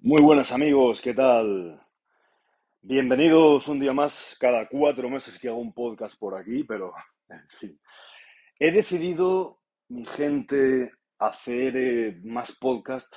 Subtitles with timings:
[0.00, 1.82] Muy buenas amigos, ¿qué tal?
[2.82, 6.92] Bienvenidos un día más, cada cuatro meses que hago un podcast por aquí, pero
[7.28, 7.80] en fin.
[8.60, 9.58] He decidido,
[9.88, 13.12] mi gente, hacer eh, más podcast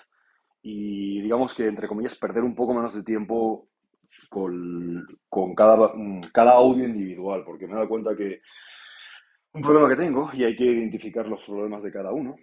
[0.63, 3.67] y digamos que, entre comillas, perder un poco menos de tiempo
[4.27, 8.41] con, con cada, mm, cada audio individual, porque me he dado cuenta que
[9.53, 12.37] un problema que tengo, y hay que identificar los problemas de cada uno,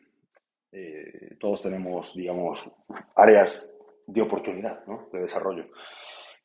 [0.70, 2.70] eh, todos tenemos, digamos,
[3.16, 3.74] áreas
[4.08, 5.08] de oportunidad, ¿no?
[5.12, 5.66] De desarrollo.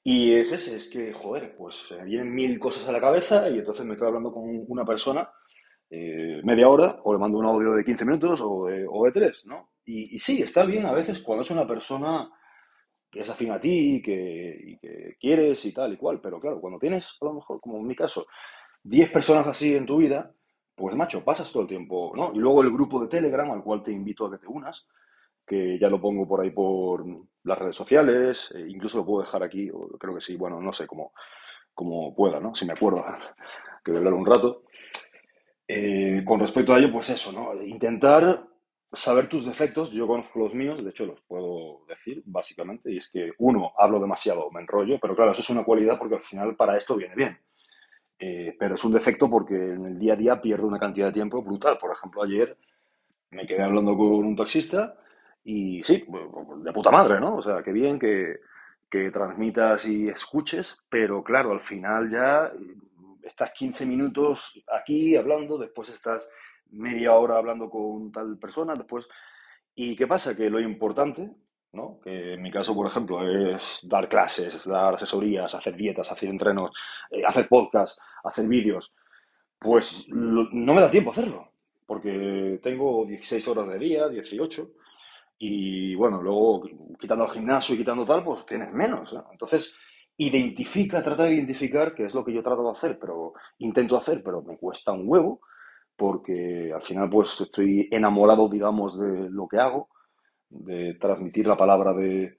[0.04, 3.60] Y es ese, es que, joder, pues me vienen mil cosas a la cabeza y
[3.60, 5.30] entonces me estoy hablando con una persona
[5.90, 9.12] eh, media hora o le mando un audio de 15 minutos o de, o de
[9.12, 9.72] 3, ¿no?
[9.86, 12.30] Y, y sí, está bien a veces cuando es una persona
[13.10, 16.60] que es afín a ti que, y que quieres y tal y cual, pero claro,
[16.60, 18.26] cuando tienes, a lo mejor, como en mi caso,
[18.84, 20.34] 10 personas así en tu vida,
[20.76, 22.34] pues macho, pasas todo el tiempo, ¿no?
[22.34, 24.86] Y luego el grupo de Telegram al cual te invito a que te unas,
[25.46, 27.06] que ya lo pongo por ahí por
[27.44, 30.72] las redes sociales, e incluso lo puedo dejar aquí, o creo que sí, bueno, no
[30.72, 31.14] sé cómo,
[31.74, 32.56] cómo pueda, ¿no?
[32.56, 33.04] Si me acuerdo,
[33.84, 34.64] que voy a hablar un rato.
[35.68, 37.62] Eh, con respecto a ello, pues eso, ¿no?
[37.64, 38.48] Intentar
[38.92, 43.10] saber tus defectos, yo conozco los míos, de hecho los puedo decir, básicamente, y es
[43.10, 46.56] que uno, hablo demasiado, me enrollo, pero claro, eso es una cualidad porque al final
[46.56, 47.38] para esto viene bien.
[48.20, 51.14] Eh, pero es un defecto porque en el día a día pierdo una cantidad de
[51.14, 51.78] tiempo brutal.
[51.78, 52.56] Por ejemplo, ayer
[53.32, 54.96] me quedé hablando con un taxista
[55.44, 56.04] y sí,
[56.58, 57.36] de puta madre, ¿no?
[57.36, 58.40] O sea, qué bien que,
[58.90, 62.52] que transmitas y escuches, pero claro, al final ya
[63.24, 66.28] estás 15 minutos aquí hablando, después estás
[66.72, 69.08] media hora hablando con tal persona, después...
[69.76, 70.36] ¿Y qué pasa?
[70.36, 71.32] Que lo importante,
[71.72, 72.00] ¿no?
[72.04, 76.72] Que en mi caso, por ejemplo, es dar clases, dar asesorías, hacer dietas, hacer entrenos,
[77.10, 78.94] eh, hacer podcasts, hacer vídeos,
[79.58, 81.50] pues no me da tiempo hacerlo,
[81.88, 84.70] porque tengo 16 horas de día, 18,
[85.46, 86.64] y bueno, luego
[86.98, 89.12] quitando el gimnasio y quitando tal, pues tienes menos.
[89.12, 89.26] ¿no?
[89.30, 89.76] Entonces,
[90.16, 94.24] identifica, trata de identificar, que es lo que yo trato de hacer, pero intento hacer,
[94.24, 95.42] pero me cuesta un huevo,
[95.98, 99.90] porque al final pues estoy enamorado, digamos, de lo que hago,
[100.48, 102.38] de transmitir la palabra de,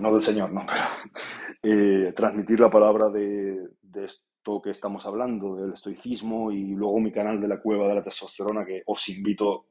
[0.00, 0.66] no del Señor, no,
[1.62, 1.72] pero
[2.08, 7.12] eh, transmitir la palabra de, de esto que estamos hablando, del estoicismo, y luego mi
[7.12, 9.66] canal de la cueva de la testosterona, que os invito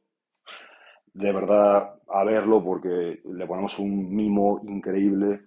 [1.14, 5.42] de verdad a verlo porque le ponemos un mimo increíble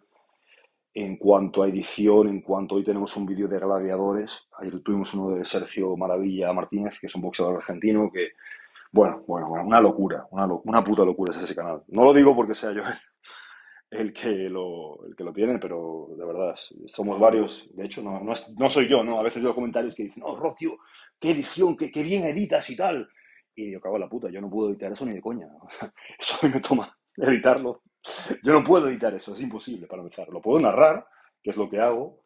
[0.95, 4.49] en cuanto a edición, en cuanto hoy tenemos un vídeo de gladiadores.
[4.59, 8.31] Ayer tuvimos uno de Sergio Maravilla Martínez, que es un boxeador argentino, que,
[8.93, 11.83] bueno, bueno, una locura, una, una puta locura es ese canal.
[11.89, 12.83] No lo digo porque sea yo
[13.91, 16.55] el que lo, el que lo tiene, pero de verdad,
[16.87, 17.69] somos varios.
[17.75, 19.19] De hecho, no, no, es- no soy yo, ¿no?
[19.19, 20.79] A veces veo comentarios que dicen, no, Ro, tío,
[21.21, 23.09] qué edición, qué, qué bien editas y tal.
[23.55, 25.49] Y yo cago en la puta, yo no puedo editar eso ni de coña.
[26.19, 27.83] Eso me toma editarlo.
[28.43, 30.29] Yo no puedo editar eso, es imposible para empezar.
[30.29, 31.07] Lo puedo narrar,
[31.43, 32.25] que es lo que hago,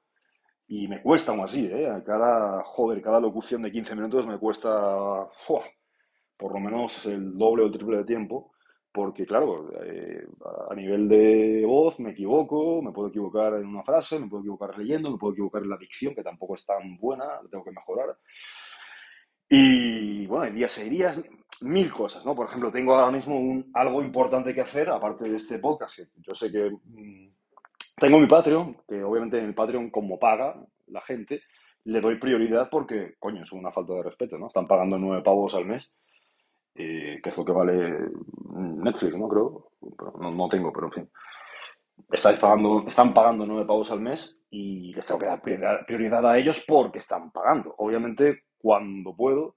[0.69, 2.03] y me cuesta aún así, ¿eh?
[2.05, 5.63] Cada, joder, cada locución de 15 minutos me cuesta, ¡fua!
[6.37, 8.53] por lo menos el doble o el triple de tiempo,
[8.93, 10.27] porque claro, eh,
[10.71, 14.77] a nivel de voz me equivoco, me puedo equivocar en una frase, me puedo equivocar
[14.79, 17.73] leyendo, me puedo equivocar en la dicción, que tampoco es tan buena, la tengo que
[17.73, 18.17] mejorar.
[19.49, 21.21] Y bueno, días y días,
[21.61, 22.35] mil cosas, ¿no?
[22.35, 26.01] Por ejemplo, tengo ahora mismo un, algo importante que hacer, aparte de este podcast.
[26.17, 27.29] Yo sé que mm,
[27.97, 30.57] tengo mi Patreon, que obviamente en el Patreon, como paga
[30.89, 31.43] la gente,
[31.85, 34.49] le doy prioridad porque, coño, es una falta de respeto, ¿no?
[34.49, 35.91] Están pagando nueve pavos al mes
[36.79, 37.99] eh, que es lo que vale
[38.55, 39.29] Netflix, ¿no?
[39.29, 39.71] Creo.
[40.21, 41.11] No, no tengo, pero en fin.
[42.11, 46.39] Estáis pagando, están pagando nueve pavos al mes y les tengo que dar prioridad a
[46.39, 47.75] ellos porque están pagando.
[47.79, 49.55] Obviamente, cuando puedo,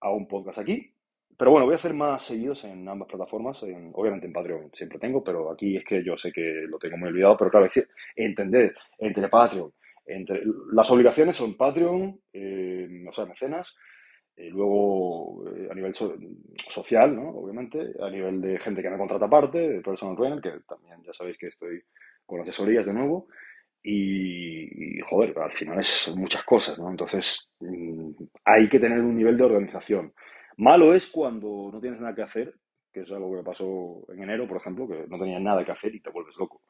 [0.00, 0.92] hago un podcast aquí.
[1.38, 3.62] Pero bueno, voy a hacer más seguidos en ambas plataformas.
[3.62, 6.96] en- obviamente en Patreon siempre tengo, pero aquí es que yo sé que lo tengo
[6.96, 7.36] muy olvidado.
[7.36, 7.86] Pero claro, es que
[8.16, 9.72] entender entre Patreon,
[10.06, 10.42] entre
[10.72, 13.76] las obligaciones son Patreon, eh, o sea, mecenas,
[14.36, 16.16] eh, luego, eh, a nivel so-
[16.68, 17.28] social, ¿no?
[17.30, 21.12] Obviamente, a nivel de gente que me contrata aparte, de personal trainer, que también ya
[21.12, 21.80] sabéis que estoy
[22.26, 23.28] con asesorías de nuevo.
[23.82, 26.90] Y, joder, al final es muchas cosas, ¿no?
[26.90, 28.10] Entonces, mm,
[28.44, 30.12] hay que tener un nivel de organización.
[30.58, 32.54] Malo es cuando no tienes nada que hacer,
[32.92, 35.72] que es algo que me pasó en enero, por ejemplo, que no tenías nada que
[35.72, 36.62] hacer y te vuelves loco.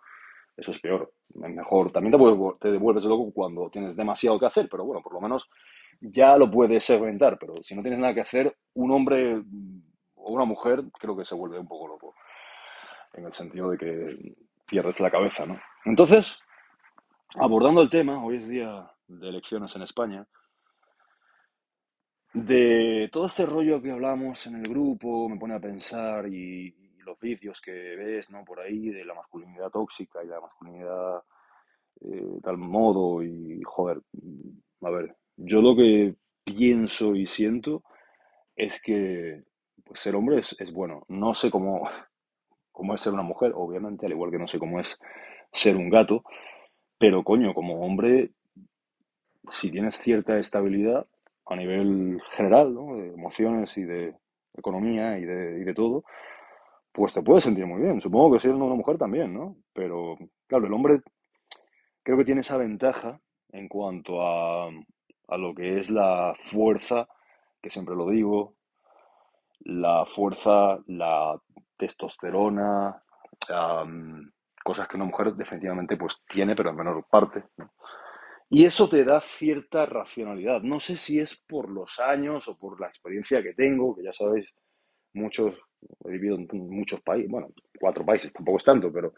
[0.57, 1.13] Eso es peor.
[1.35, 1.93] Es mejor.
[1.93, 5.21] También te, vuelvo- te vuelves loco cuando tienes demasiado que hacer, pero bueno, por lo
[5.21, 5.49] menos
[6.01, 7.39] ya lo puedes segmentar.
[7.39, 9.81] Pero si no tienes nada que hacer, un hombre mm,
[10.17, 12.15] o una mujer creo que se vuelve un poco loco,
[13.15, 14.35] en el sentido de que
[14.67, 15.59] pierdes la cabeza, ¿no?
[15.85, 16.39] Entonces,
[17.35, 20.27] abordando el tema, hoy es día de elecciones en España,
[22.33, 27.19] de todo este rollo que hablamos en el grupo, me pone a pensar y, los
[27.21, 28.45] vídeos que ves, ¿no?
[28.45, 31.23] Por ahí de la masculinidad tóxica y la masculinidad
[32.03, 34.03] eh, tal modo y, joder,
[34.83, 37.83] a ver, yo lo que pienso y siento
[38.55, 39.43] es que
[39.85, 41.07] pues, ser hombre es, es bueno.
[41.09, 41.89] No sé cómo,
[42.73, 44.99] cómo es ser una mujer, obviamente, al igual que no sé cómo es
[45.51, 46.25] ser un gato,
[46.99, 48.33] pero coño, como hombre,
[49.51, 51.07] si tienes cierta estabilidad
[51.47, 52.97] a nivel general, ¿no?
[52.97, 54.15] de emociones y de
[54.55, 56.05] economía y de, y de todo,
[56.93, 58.01] pues te puedes sentir muy bien.
[58.01, 59.57] Supongo que siendo una mujer también, ¿no?
[59.73, 60.17] Pero
[60.47, 61.01] claro, el hombre
[62.03, 63.21] creo que tiene esa ventaja
[63.51, 67.09] en cuanto a, a lo que es la fuerza,
[67.63, 68.55] que siempre lo digo,
[69.61, 71.41] la fuerza, la
[71.77, 73.03] testosterona,
[74.69, 77.43] cosas que una mujer definitivamente pues tiene, pero en menor parte.
[77.57, 77.73] ¿no?
[78.51, 80.61] Y eso te da cierta racionalidad.
[80.61, 84.13] No sé si es por los años o por la experiencia que tengo, que ya
[84.13, 84.53] sabéis,
[85.15, 85.55] muchos,
[86.05, 87.49] he vivido en muchos países, bueno,
[87.81, 89.15] cuatro países, tampoco es tanto, pero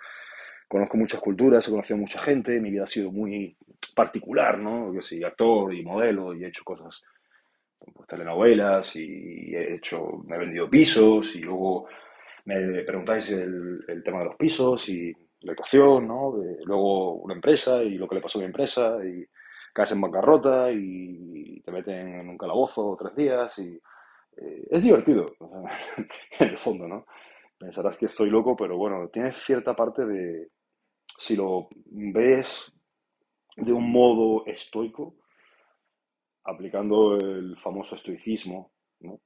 [0.68, 3.56] conozco muchas culturas, he conocido mucha gente, mi vida ha sido muy
[3.96, 4.94] particular, ¿no?
[4.94, 7.02] Yo soy actor y modelo y he hecho cosas,
[7.92, 11.88] pues, telenovelas y he hecho, me he vendido pisos y luego
[12.44, 16.32] me preguntáis el, el tema de los pisos y la ecuación, ¿no?
[16.32, 19.24] De, luego una empresa y lo que le pasó a mi empresa y
[19.72, 23.80] caes en bancarrota y te meten en un calabozo tres días y
[24.36, 25.34] eh, es divertido,
[26.38, 27.06] en el fondo, ¿no?
[27.58, 30.48] Pensarás que estoy loco, pero bueno, tiene cierta parte de,
[31.18, 32.72] si lo ves
[33.56, 35.16] de un modo estoico,
[36.44, 39.20] aplicando el famoso estoicismo, ¿no?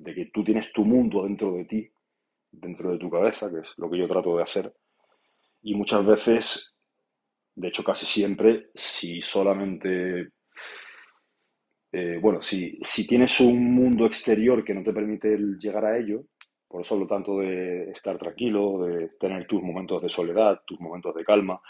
[0.00, 1.90] de que tú tienes tu mundo dentro de ti,
[2.50, 4.74] dentro de tu cabeza, que es lo que yo trato de hacer,
[5.62, 6.74] y muchas veces,
[7.54, 10.30] de hecho casi siempre, si solamente,
[11.92, 16.24] eh, bueno, si, si tienes un mundo exterior que no te permite llegar a ello,
[16.70, 21.14] por eso lo tanto de estar tranquilo, de tener tus momentos de soledad, tus momentos
[21.16, 21.60] de calma.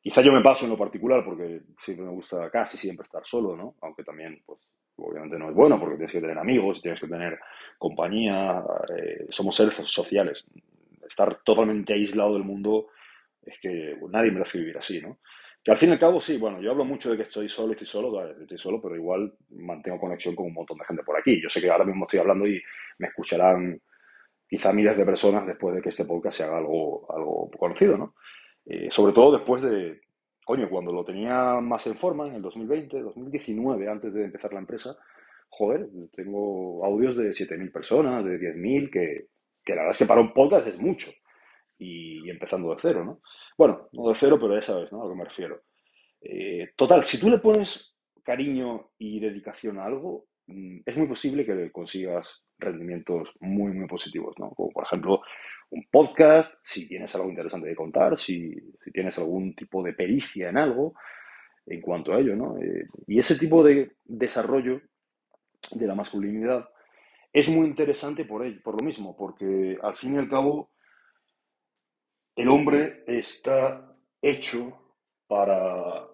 [0.00, 3.56] Quizá yo me paso en lo particular porque siempre me gusta casi siempre estar solo,
[3.56, 3.74] ¿no?
[3.80, 4.60] Aunque también, pues,
[4.94, 7.36] obviamente no es bueno porque tienes que tener amigos, tienes que tener
[7.78, 8.62] compañía,
[8.96, 10.44] eh, somos seres sociales.
[11.08, 12.90] Estar totalmente aislado del mundo
[13.48, 15.18] es que nadie merece vivir así, ¿no?
[15.62, 17.72] Que al fin y al cabo, sí, bueno, yo hablo mucho de que estoy solo,
[17.72, 21.40] estoy solo, estoy solo, pero igual mantengo conexión con un montón de gente por aquí.
[21.42, 22.62] Yo sé que ahora mismo estoy hablando y
[22.98, 23.80] me escucharán
[24.48, 28.14] quizá miles de personas después de que este podcast se haga algo, algo conocido, ¿no?
[28.64, 30.00] Eh, sobre todo después de,
[30.44, 34.60] coño, cuando lo tenía más en forma, en el 2020, 2019, antes de empezar la
[34.60, 34.96] empresa,
[35.48, 39.26] joder, tengo audios de 7.000 personas, de 10.000, que,
[39.64, 41.10] que la verdad es que para un podcast es mucho.
[41.78, 43.20] Y, empezando de cero, ¿no?
[43.56, 45.00] Bueno, no de cero, pero ya sabes, ¿no?
[45.00, 45.62] A lo que me refiero.
[46.20, 51.46] Eh, total, si tú le pones cariño y dedicación a algo, mm, es muy posible
[51.46, 54.50] que consigas rendimientos muy, muy positivos, ¿no?
[54.50, 55.22] Como por ejemplo
[55.70, 60.48] un podcast, si tienes algo interesante de contar, si, si tienes algún tipo de pericia
[60.48, 60.94] en algo
[61.66, 62.56] en cuanto a ello, ¿no?
[62.58, 64.80] Eh, y ese tipo de desarrollo
[65.72, 66.68] de la masculinidad
[67.32, 70.70] es muy interesante por ello, por lo mismo, porque al fin y al cabo
[72.38, 73.92] el hombre está
[74.22, 74.94] hecho
[75.26, 76.06] para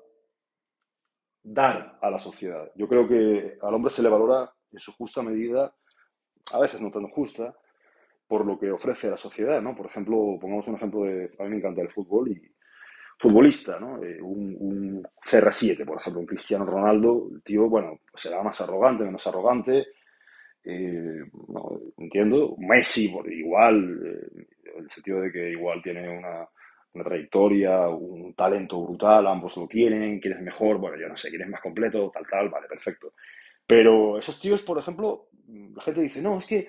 [1.42, 2.72] dar a la sociedad.
[2.74, 5.74] Yo creo que al hombre se le valora en su justa medida,
[6.54, 7.54] a veces no tan justa,
[8.26, 9.76] por lo que ofrece a la sociedad, ¿no?
[9.76, 12.40] Por ejemplo, pongamos un ejemplo de, a mí me encanta el fútbol y
[13.18, 14.02] futbolista, ¿no?
[14.02, 19.04] Eh, un, un CR7, por ejemplo, un Cristiano Ronaldo, el tío, bueno, será más arrogante,
[19.04, 19.88] menos arrogante,
[20.64, 21.24] eh,
[21.98, 26.48] entiendo, Messi, igual, eh, en el sentido de que igual tiene una,
[27.04, 31.42] trayectoria, un talento brutal, ambos lo tienen, quién es mejor, bueno, yo no sé, quién
[31.42, 33.14] es más completo, tal, tal, vale, perfecto.
[33.66, 36.68] Pero esos tíos, por ejemplo, la gente dice, no, es que,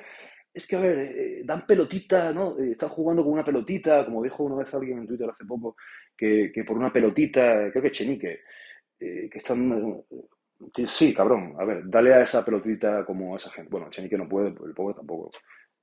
[0.53, 2.57] es que a ver, eh, dan pelotita, ¿no?
[2.57, 5.75] Están jugando con una pelotita, como dijo una vez alguien en Twitter hace poco,
[6.17, 8.41] que, que por una pelotita, creo que Chenique,
[8.97, 10.03] que están...
[10.87, 13.69] sí, cabrón, a ver, dale a esa pelotita como a esa gente.
[13.69, 15.31] Bueno, Chenique no puede, el pobre tampoco,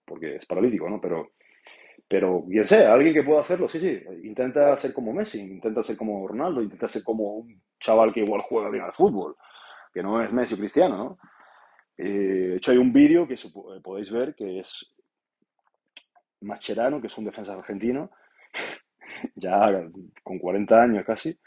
[0.05, 1.01] porque es paralítico, ¿no?
[1.01, 1.33] Pero,
[2.09, 5.97] pero quien sea, alguien que pueda hacerlo, sí, sí, intenta ser como Messi, intenta ser
[5.97, 9.37] como Ronaldo, intenta ser como un chaval que igual juega bien al fútbol,
[9.93, 11.19] que no es Messi Cristiano, ¿no?
[11.97, 14.93] Eh, de hecho, hay un vídeo que eh, podéis ver que es
[16.41, 18.11] Mascherano, que es un defensa argentino,
[19.37, 19.83] ya
[20.23, 21.39] con 40 años casi,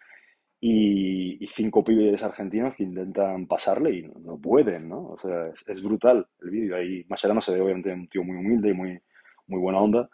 [0.67, 5.09] y, y cinco pibes argentinos que intentan pasarle y no, no pueden, ¿no?
[5.09, 6.75] O sea, es, es brutal el vídeo.
[6.75, 8.99] Ahí Mascherano se ve obviamente un tío muy humilde y muy,
[9.47, 10.09] muy buena onda,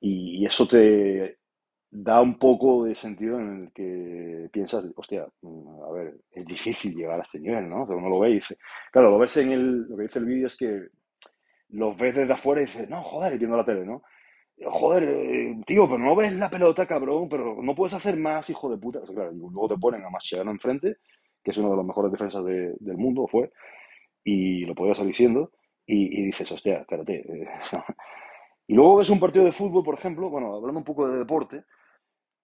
[0.00, 1.38] y eso te
[1.90, 6.94] da un poco de sentido en el que piensas, hostia, mm, a ver, es difícil
[6.94, 7.86] llegar a este nivel, ¿no?
[7.86, 8.56] Pero uno lo ve y dice,
[8.92, 10.88] claro, lo ves en el, lo que dice el vídeo es que
[11.70, 14.02] los ves desde afuera y dices, no, joder, y viendo la tele, ¿no?
[14.66, 18.70] Joder, eh, tío, pero no ves la pelota, cabrón, pero no puedes hacer más, hijo
[18.70, 19.00] de puta.
[19.00, 20.96] O sea, claro, luego te ponen a Mascherano enfrente,
[21.42, 23.50] que es uno de los mejores defensas de- del mundo, fue,
[24.24, 25.52] y lo podía salir siendo,
[25.86, 27.16] y, y dices, hostia, espérate.
[27.20, 27.48] eh,
[28.68, 31.64] Y luego ves un partido de fútbol, por ejemplo, bueno, hablando un poco de deporte,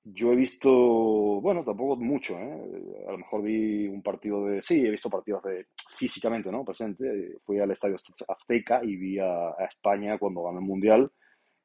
[0.04, 3.04] yo he visto, bueno, tampoco mucho, ¿eh?
[3.08, 6.64] A lo mejor vi un partido de, sí, he visto partidos de, físicamente, ¿no?
[6.64, 7.96] Presente, fui al Estadio
[8.28, 11.10] Azteca y vi a, a España cuando ganó el Mundial,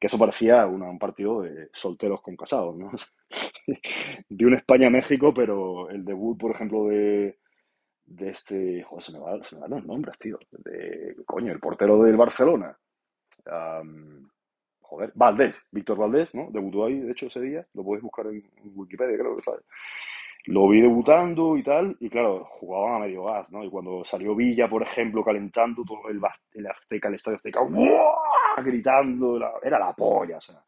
[0.02, 2.90] que eso parecía un partido de solteros con casados, ¿no?
[4.28, 7.38] Vi un España-México, pero el debut, por ejemplo, de,
[8.04, 12.76] de este, joder, se me, van los nombres, tío, de, coño, el portero del Barcelona,
[13.46, 14.28] Am,
[14.80, 16.48] joder, Valdés, Víctor Valdés, ¿no?
[16.50, 18.42] Debutó ahí, de hecho, ese día, lo podéis buscar en,
[18.74, 19.62] Wikipedia, creo que sale.
[20.46, 23.62] Lo vi debutando y tal, y claro, jugaban a medio gas, ¿no?
[23.62, 26.20] Y cuando salió Villa, por ejemplo, calentando todo el,
[26.54, 28.21] el Azteca, el Estadio Azteca, ¡buah!
[28.64, 30.62] gritando, era la polla, o sea.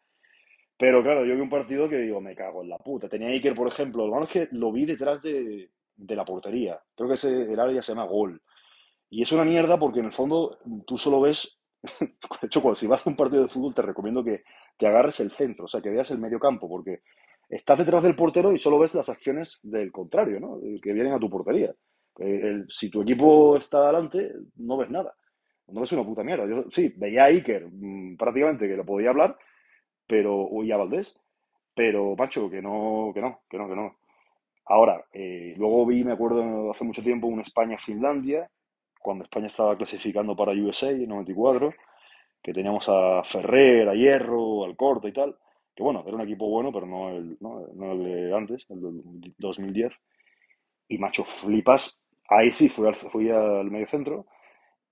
[0.76, 3.08] Pero claro, yo vi un partido que digo, me cago en la puta.
[3.08, 6.80] Tenía Iker, por ejemplo, lo malo es que lo vi detrás de, de la portería.
[6.94, 8.42] Creo que ese, el área se llama gol.
[9.08, 11.58] Y es una mierda porque en el fondo tú solo ves,
[12.00, 14.42] de hecho, cuando si vas a un partido de fútbol te recomiendo que
[14.76, 17.02] te agarres el centro, o sea, que veas el medio campo, porque
[17.48, 20.58] estás detrás del portero y solo ves las acciones del contrario, ¿no?
[20.82, 21.72] Que vienen a tu portería.
[22.18, 25.14] Eh, si tu equipo está adelante, no ves nada.
[25.68, 26.46] No ves una puta mierda.
[26.46, 29.36] Yo sí, veía a Iker mm, prácticamente que lo podía hablar,
[30.06, 31.16] pero, y a Valdés,
[31.74, 33.96] pero, macho, que no, que no, que no, que no.
[34.66, 38.50] Ahora, eh, luego vi, me acuerdo hace mucho tiempo, un España-Finlandia,
[39.00, 41.74] cuando España estaba clasificando para USA en 94,
[42.42, 45.36] que teníamos a Ferrer, a Hierro, al Corte y tal,
[45.74, 48.80] que bueno, era un equipo bueno, pero no el, no, no el de antes, el
[48.80, 49.92] del 2010.
[50.88, 54.26] Y macho, flipas, ahí sí fui al, fui al medio centro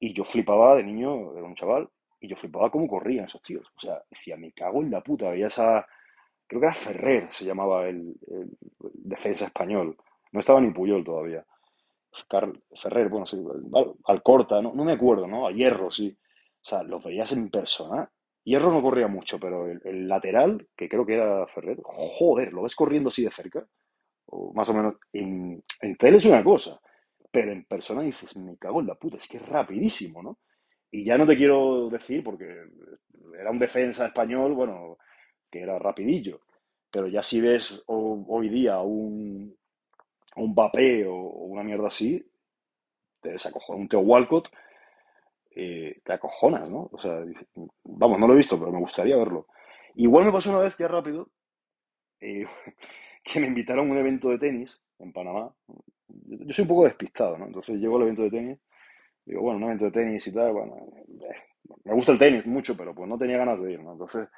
[0.03, 1.89] y yo flipaba de niño, era un chaval,
[2.21, 3.67] y yo flipaba cómo corrían esos tíos.
[3.77, 5.87] O sea, decía, me cago en la puta, veía esa,
[6.47, 8.51] creo que era Ferrer, se llamaba el, el
[8.95, 9.97] defensa español.
[10.33, 11.45] No estaba ni Puyol todavía.
[12.29, 13.37] Car- Ferrer, bueno, sí,
[13.75, 15.47] al- Alcorta, no, no me acuerdo, ¿no?
[15.47, 16.17] A Hierro, sí.
[16.63, 18.11] O sea, los veías en persona.
[18.45, 22.63] Hierro no corría mucho, pero el, el lateral, que creo que era Ferrer, joder, lo
[22.63, 23.65] ves corriendo así de cerca,
[24.27, 26.81] o más o menos, en, en tele es una cosa,
[27.33, 30.39] pero en persona dices, me cago en la puta, es que es rapidísimo, ¿no?
[30.91, 32.47] Y ya no te quiero decir, porque
[33.39, 34.99] era un defensa español, bueno,
[35.51, 36.41] que era rapidillo,
[36.91, 39.57] pero ya si ves ho- hoy día un,
[40.37, 42.25] un Mbappé o, una mierda así,
[43.23, 44.51] te desacojona, un Theo Walcott,
[45.55, 46.89] eh, te acojonas, ¿no?
[46.93, 47.23] O sea,
[47.85, 49.47] vamos, no lo he visto, pero me gustaría verlo.
[49.97, 51.29] Igual me pasó una vez, ya rápido,
[52.21, 52.47] eh,
[53.25, 55.55] que me invitaron a un evento de tenis en Panamá.
[56.27, 57.47] Yo, soy un poco despistado, ¿no?
[57.47, 58.59] Entonces llego al evento de tenis,
[59.25, 60.77] digo, bueno, un evento de tenis y tal, bueno,
[61.09, 61.37] eh,
[61.85, 63.93] me gusta el tenis mucho, pero pues no tenía ganas de ir, ¿no?
[63.93, 64.29] Entonces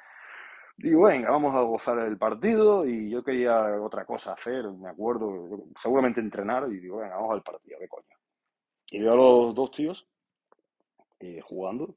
[0.77, 5.65] digo, venga, vamos a gozar el partido y yo quería otra cosa hacer, me acuerdo,
[5.79, 8.15] seguramente entrenar y digo, venga, vamos al partido, qué coño.
[8.87, 10.07] Y veo a los dos tíos
[11.19, 11.95] eh, jugando,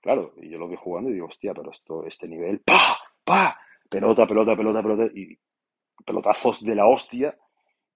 [0.00, 2.98] claro, y yo lo veo jugando y digo, hostia, pero esto, este nivel, ¡pa!
[3.24, 3.58] ¡pa!
[3.88, 5.38] Pelota, pelota, pelota, pelota, y
[6.04, 7.36] pelotazos de la hostia,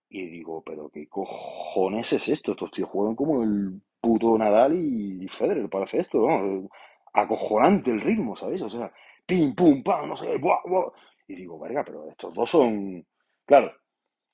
[0.08, 5.26] y digo, pero qué cojones es esto, estos tíos juegan como el puto Nadal y
[5.28, 6.68] Federer para hacer esto, ¿no?
[7.12, 8.62] Acojonante el ritmo, ¿sabéis?
[8.62, 8.92] O sea,
[9.26, 10.90] pim, pum, pam, no sé, buah, buah.
[11.28, 13.04] Y digo, verga, pero estos dos son...
[13.46, 13.72] Claro,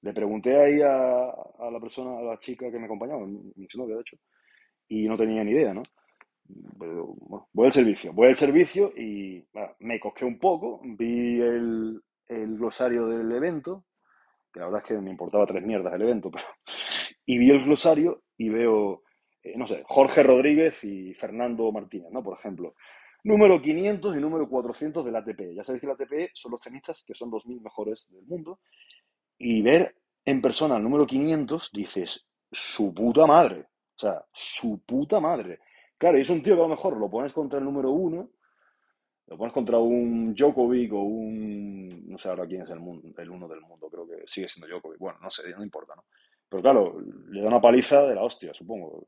[0.03, 3.97] le pregunté ahí a, a la persona, a la chica que me acompañaba, mi exnovia,
[3.97, 4.17] de hecho,
[4.89, 5.83] y no tenía ni idea, ¿no?
[6.79, 11.41] Pero, bueno, voy al servicio, voy al servicio y bueno, me cosqué un poco, vi
[11.41, 13.85] el, el glosario del evento,
[14.53, 16.45] que la verdad es que me importaba tres mierdas el evento, pero...
[17.27, 19.03] Y vi el glosario y veo,
[19.43, 22.25] eh, no sé, Jorge Rodríguez y Fernando Martínez, ¿no?
[22.25, 22.75] Por ejemplo.
[23.23, 25.55] Número 500 y número 400 del ATP.
[25.55, 28.61] Ya sabéis que el ATP son los tenistas que son 2.000 mejores del mundo.
[29.39, 33.69] Y ver en persona el número 500, dices, su puta madre.
[33.95, 35.61] O sea, su puta madre.
[35.99, 38.31] Claro, y es un tío que a lo mejor lo pones contra el número uno,
[39.31, 42.09] lo pones contra un Djokovic o un...
[42.09, 44.69] No sé ahora quién es el, mun- el uno del mundo, creo que sigue siendo
[44.69, 44.99] Djokovic.
[44.99, 46.05] Bueno, no sé, no importa, ¿no?
[46.49, 49.05] Pero claro, le da una paliza de la hostia, supongo.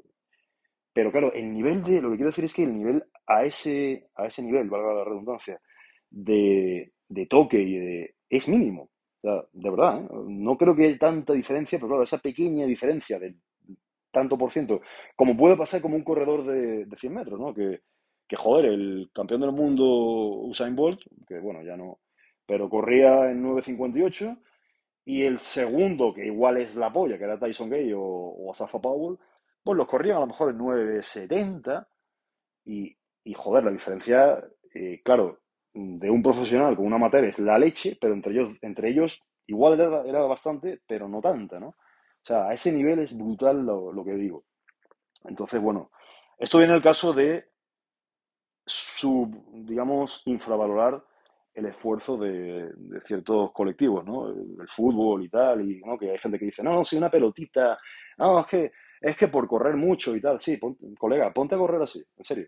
[0.93, 2.03] Pero claro, el nivel de...
[2.03, 5.05] Lo que quiero decir es que el nivel a ese, a ese nivel, valga la
[5.05, 5.61] redundancia,
[6.11, 8.15] de, de toque y de...
[8.29, 8.83] es mínimo.
[8.83, 10.09] O sea, de verdad, ¿eh?
[10.29, 13.37] No creo que haya tanta diferencia, pero claro, esa pequeña diferencia del
[14.11, 14.81] tanto por ciento,
[15.17, 17.55] como puede pasar como un corredor de, de 100 metros, ¿no?
[17.55, 17.81] Que,
[18.33, 21.99] que, joder, el campeón del mundo Usain Bolt, que bueno, ya no,
[22.47, 24.41] pero corría en 9.58
[25.05, 28.81] y el segundo, que igual es la polla, que era Tyson Gay o, o Asafa
[28.81, 29.19] Powell,
[29.63, 31.87] pues los corrían a lo mejor en 9.70
[32.65, 35.41] y, y joder, la diferencia, eh, claro,
[35.75, 39.79] de un profesional con una materia es la leche, pero entre ellos, entre ellos igual
[39.79, 41.69] era, era bastante, pero no tanta, ¿no?
[41.69, 44.45] O sea, a ese nivel es brutal lo, lo que digo.
[45.25, 45.91] Entonces, bueno,
[46.39, 47.52] esto viene el caso de
[48.67, 51.03] sub, digamos, infravalorar
[51.55, 54.29] el esfuerzo de, de ciertos colectivos, ¿no?
[54.31, 55.99] El, fútbol y tal, y ¿no?
[55.99, 57.79] que hay gente que dice, no, si una pelotita,
[58.19, 61.59] no, es que, es que por correr mucho y tal, sí, ponte- colega, ponte a
[61.59, 62.47] correr así, en serio.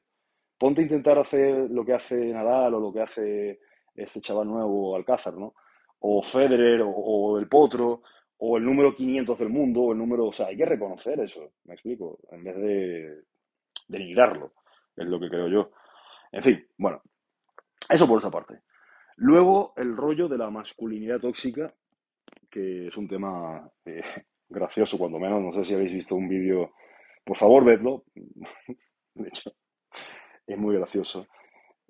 [0.59, 3.61] Ponte a intentar hacer lo que hace Nadal o lo que hace
[3.95, 5.55] este chaval nuevo Alcázar, ¿no?
[6.01, 8.03] O Federer o, o el Potro
[8.39, 11.53] o el número 500 del mundo o el número, o sea, hay que reconocer eso,
[11.65, 13.23] me explico, en vez de
[13.89, 14.53] denigrarlo,
[14.97, 15.71] es lo que creo yo.
[16.35, 17.01] En fin, bueno,
[17.89, 18.63] eso por esa parte.
[19.17, 21.73] Luego, el rollo de la masculinidad tóxica,
[22.51, 24.03] que es un tema eh,
[24.49, 25.41] gracioso, cuando menos.
[25.41, 26.73] No sé si habéis visto un vídeo.
[27.25, 28.05] Por favor, vedlo.
[29.15, 29.53] De hecho,
[30.45, 31.29] es muy gracioso.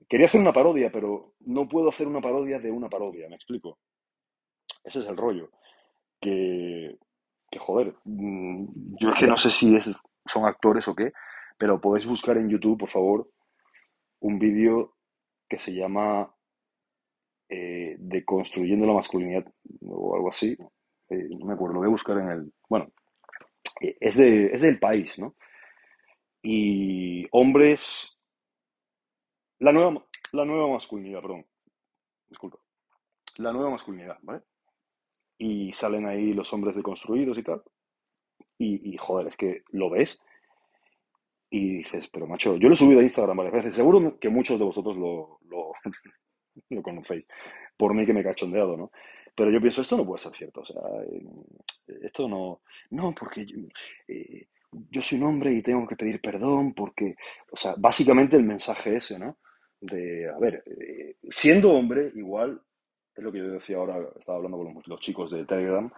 [0.06, 3.78] Quería hacer una parodia, pero no puedo hacer una parodia de una parodia, ¿me explico?
[4.84, 5.48] Ese es el rollo.
[6.20, 6.98] Que,
[7.50, 9.90] que joder, mm, yo es que no sé si es,
[10.26, 11.12] son actores o qué,
[11.56, 13.30] pero podéis buscar en YouTube, por favor,
[14.24, 14.96] un vídeo
[15.46, 16.34] que se llama
[17.46, 19.44] eh, Deconstruyendo la masculinidad
[19.82, 20.56] o algo así.
[21.10, 22.52] Eh, no me acuerdo, lo voy a buscar en el...
[22.66, 22.90] Bueno,
[23.82, 25.36] eh, es, de, es del país, ¿no?
[26.42, 28.16] Y hombres...
[29.58, 30.02] La nueva,
[30.32, 31.46] la nueva masculinidad, perdón,
[32.26, 32.58] disculpa.
[33.36, 34.42] La nueva masculinidad, ¿vale?
[35.36, 37.62] Y salen ahí los hombres deconstruidos y tal.
[38.56, 40.18] Y, y joder, es que lo ves
[41.56, 44.58] y dices, pero macho, yo lo he subido a Instagram varias veces, seguro que muchos
[44.58, 44.96] de vosotros
[46.68, 47.28] lo, conocéis,
[47.76, 48.90] por mí que me he cachondeado, ¿no?
[49.36, 50.82] Pero yo pienso, esto no puede ser cierto, o sea,
[51.12, 51.22] eh,
[52.02, 53.56] esto no, no, porque yo,
[54.08, 54.48] eh,
[54.90, 57.14] yo soy un hombre y tengo que pedir perdón, porque,
[57.52, 59.38] o sea, básicamente el mensaje ese, ¿no?
[59.80, 62.60] De, a ver, eh, siendo hombre, igual,
[63.14, 65.88] es lo que yo decía ahora, estaba hablando con los, los chicos de Telegram,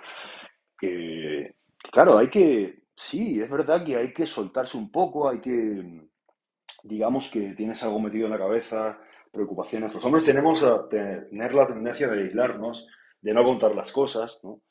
[0.78, 1.54] que,
[1.91, 6.09] claro, hay que, sí, es verdad que hay que soltarse un poco, hay que,
[6.82, 8.99] digamos que tienes algo metido en la cabeza,
[9.30, 9.95] preocupaciones.
[9.95, 12.87] Los hombres tenemos a tener la tendencia de aislarnos,
[13.21, 14.63] de no contar las cosas, ¿no?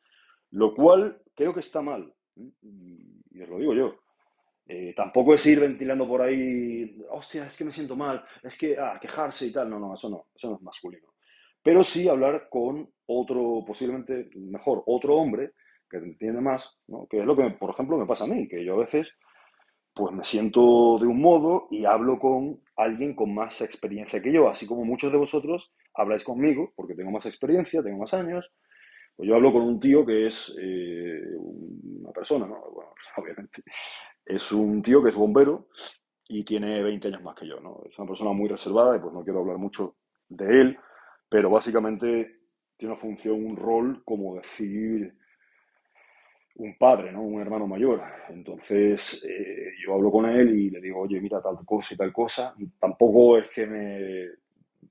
[0.51, 2.51] Lo cual creo que está mal, ¿eh?
[2.61, 3.95] y, os lo digo yo.
[4.67, 8.75] Eh, tampoco es ir ventilando por ahí, hostia, es que me siento mal, es que,
[8.79, 9.69] ah, quejarse y tal.
[9.69, 11.13] No, no, eso no, eso no es masculino.
[11.61, 15.53] Pero sí hablar con otro, posiblemente mejor, otro hombre
[15.89, 17.07] que te entiende más, ¿no?
[17.09, 19.07] Que es lo que, por ejemplo, me pasa a mí, que yo a veces
[19.95, 24.49] pues me siento de un modo y hablo con alguien con más experiencia que yo,
[24.49, 28.51] así como muchos de vosotros habláis conmigo, porque tengo más experiencia, tengo más años,
[29.15, 32.59] pues yo hablo con un tío que es eh, una persona, ¿no?
[32.71, 33.63] Bueno, obviamente,
[34.25, 35.69] es un tío que es bombero
[36.27, 37.81] y tiene 20 años más que yo, ¿no?
[37.89, 39.95] Es una persona muy reservada y pues no quiero hablar mucho
[40.27, 40.77] de él,
[41.29, 42.41] pero básicamente
[42.75, 45.15] tiene una función, un rol como decir
[46.55, 47.21] un padre, ¿no?
[47.21, 48.01] Un hermano mayor.
[48.29, 52.13] Entonces, eh, yo hablo con él y le digo, oye, mira tal cosa y tal
[52.13, 52.55] cosa.
[52.79, 54.27] Tampoco es que me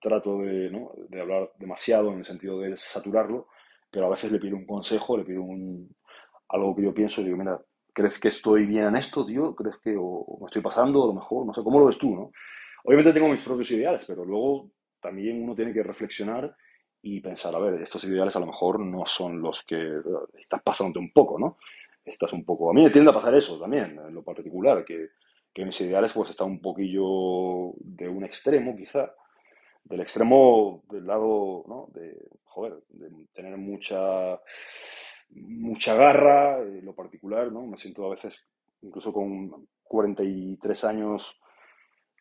[0.01, 0.93] trato de, ¿no?
[1.09, 3.49] de hablar demasiado en el sentido de saturarlo,
[3.91, 5.89] pero a veces le pido un consejo, le pido un,
[6.49, 7.59] algo que yo pienso y digo, mira,
[7.93, 9.55] ¿crees que estoy bien en esto, tío?
[9.55, 11.47] ¿Crees que o, o me estoy pasando a lo mejor?
[11.47, 12.31] No sé, ¿cómo lo ves tú, no?
[12.85, 16.55] Obviamente tengo mis propios ideales, pero luego también uno tiene que reflexionar
[17.07, 20.03] y pensar, a ver, estos ideales a lo mejor no son los que eh,
[20.39, 21.59] estás pasando un poco, ¿no?
[22.03, 22.71] Estás un poco...
[22.71, 25.11] A mí me tiende a pasar eso también, en lo particular, que,
[25.53, 29.13] que mis ideales pues están un poquillo de un extremo, quizá,
[29.85, 31.89] del extremo del lado, ¿no?
[31.93, 34.41] De, joder, de tener mucha,
[35.29, 37.67] mucha garra, en lo particular, ¿no?
[37.67, 38.35] Me siento a veces,
[38.81, 41.39] incluso con 43 años,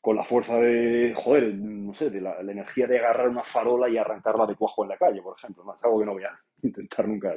[0.04, 3.98] con la fuerza de, joder, no sé, de la, energía de agarrar una farola y
[3.98, 5.74] arrancarla de cuajo en la calle, por ejemplo, ¿no?
[5.76, 7.34] Es algo que no voy a intentar nunca,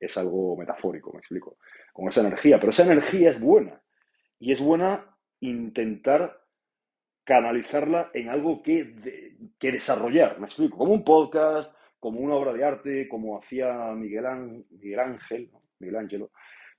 [0.00, 1.58] es, algo metafórico, me explico,
[1.92, 3.78] con esa energía, pero esa energía es buena,
[4.38, 6.40] y es buena intentar
[7.24, 12.64] canalizarla en algo que, que desarrollar, me explico, como un podcast, como una obra de
[12.64, 15.50] arte, como hacía Miguel, Án- Miguel Ángel.
[15.78, 16.30] Miguel Ángelo,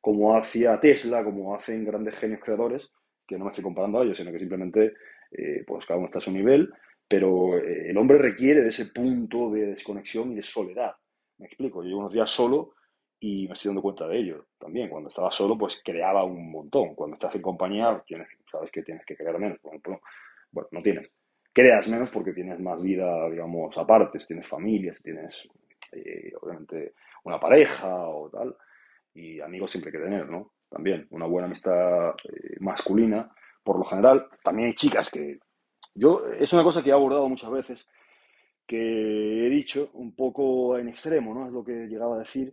[0.02, 2.92] como hacía Tesla, como hacen grandes genios creadores,
[3.30, 4.94] que no me estoy comparando a ellos, sino que simplemente,
[5.32, 6.72] eh, pues cada uno está a su nivel,
[7.08, 10.94] pero eh, el hombre requiere de ese punto de desconexión y de soledad,
[11.38, 12.76] me explico, yo llevo unos días solo
[13.20, 16.96] y me estoy dando cuenta de ello también, cuando estaba solo, pues creaba un montón,
[16.96, 19.60] cuando estás en compañía, tienes, sabes que tienes que crear menos,
[20.52, 21.10] bueno, no tienes.
[21.52, 25.48] Creas menos porque tienes más vida, digamos, aparte, si tienes familias, si tienes,
[25.94, 28.56] eh, obviamente, una pareja o tal.
[29.14, 30.54] Y amigos siempre hay que tener, ¿no?
[30.70, 33.32] También, una buena amistad eh, masculina.
[33.70, 35.38] Por lo general, también hay chicas que...
[35.94, 37.88] Yo, es una cosa que he abordado muchas veces,
[38.66, 41.46] que he dicho un poco en extremo, ¿no?
[41.46, 42.52] Es lo que llegaba a decir,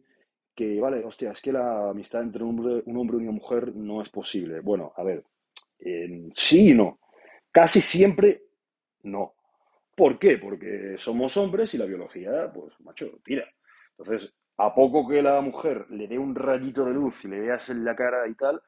[0.54, 3.74] que, vale, hostia, es que la amistad entre un hombre, un hombre y una mujer
[3.74, 4.60] no es posible.
[4.60, 5.24] Bueno, a ver,
[6.34, 6.98] sí y no.
[7.50, 8.42] Casi siempre
[9.04, 9.36] no.
[9.94, 10.36] ¿Por qué?
[10.36, 13.46] Porque somos hombres y la biología, pues, macho, tira.
[13.96, 17.70] Entonces, a poco que la mujer le dé un rayito de luz y le veas
[17.70, 18.60] en la cara y tal,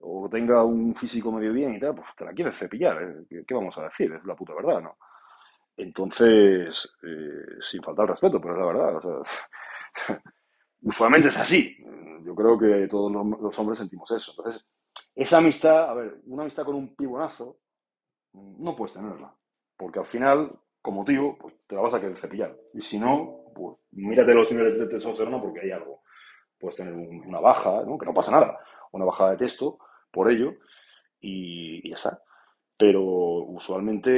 [0.00, 3.02] o tenga un físico medio bien y tal, pues te la quieres cepillar.
[3.02, 3.44] ¿eh?
[3.46, 4.12] ¿Qué, vamos a decir?
[4.12, 4.96] Es la puta verdad, ¿no?
[5.76, 9.22] Entonces, eh, sin faltar respeto, pero es la verdad.
[10.82, 11.76] usualmente es así.
[12.22, 14.32] Yo creo que todos los, hombres sentimos eso.
[14.36, 14.64] Entonces,
[15.14, 17.58] esa amistad, a ver, una amistad con un pibonazo,
[18.32, 19.34] no puedes tenerla.
[19.76, 22.56] Porque al final, como motivo, pues te la vas a querer cepillar.
[22.72, 26.02] Y si no, pues mírate los niveles de testosterona porque hay algo.
[26.58, 27.98] Puedes tener una baja, ¿no?
[27.98, 28.58] que no pasa nada,
[28.92, 29.78] una bajada de testo
[30.16, 30.54] por ello
[31.20, 32.22] y, ya está.
[32.78, 34.10] Pero usualmente,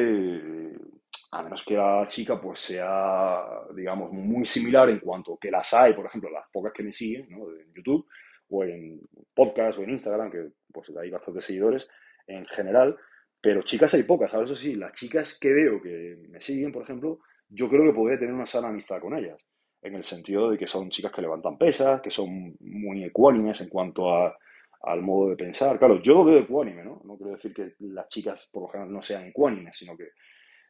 [1.32, 5.92] a menos que la chica pues sea, digamos, muy similar en cuanto que las hay,
[5.92, 7.50] por ejemplo, las pocas que me siguen, ¿no?
[7.50, 8.06] En YouTube
[8.50, 9.00] o en
[9.34, 11.88] podcast o en Instagram, que pues hay bastantes seguidores
[12.26, 12.96] en general,
[13.40, 14.32] pero chicas hay pocas.
[14.34, 17.92] Ahora, eso sí, las chicas que veo que me siguen, por ejemplo, yo creo que
[17.92, 19.44] podría tener una sana amistad con ellas,
[19.82, 23.68] en el sentido de que son chicas que levantan pesas, que son muy ecuánimes en
[23.68, 24.36] cuanto a,
[24.82, 25.78] al modo de pensar.
[25.78, 27.00] Claro, yo lo veo ecuánime, ¿no?
[27.04, 30.10] No quiero decir que las chicas por lo general no sean ecuánimes, sino que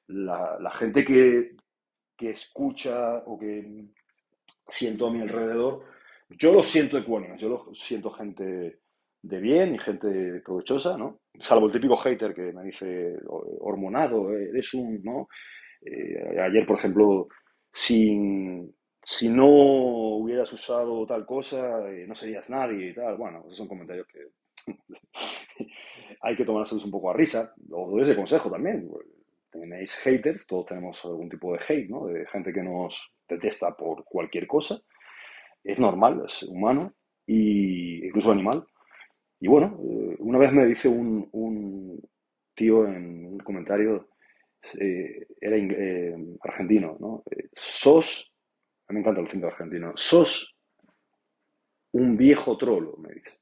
[0.09, 1.57] la, gente que,
[2.17, 3.87] que escucha o que
[4.69, 5.85] siento a mi alrededor,
[6.31, 8.81] yo lo siento ecuánimes, yo lo siento gente
[9.23, 11.21] de bien y gente provechosa, ¿no?
[11.39, 13.17] Salvo el típico hater que me dice
[13.61, 15.29] hormonado, eres un, ¿no?
[15.81, 17.29] Eh, ayer, por ejemplo,
[17.73, 18.75] sin,
[19.11, 23.17] si no hubieras usado tal cosa, eh, no serías nadie y tal.
[23.17, 24.29] Bueno, esos son comentarios que
[26.21, 27.55] hay que tomárselos un poco a risa.
[27.71, 28.87] O doy ese consejo también.
[29.51, 32.05] Tenéis haters, todos tenemos algún tipo de hate, ¿no?
[32.05, 34.79] De gente que nos detesta por cualquier cosa.
[35.65, 36.93] Es normal, es humano
[37.27, 38.67] y incluso animal.
[39.41, 41.99] Y bueno, eh, una vez me dice un,
[42.55, 44.11] tío en un comentario,
[44.79, 45.57] eh, era
[46.43, 47.23] argentino, ¿no?
[47.55, 48.31] sos,
[48.89, 50.57] a mí me encanta el cine argentino, sos
[51.93, 53.39] un viejo trolo, me dice.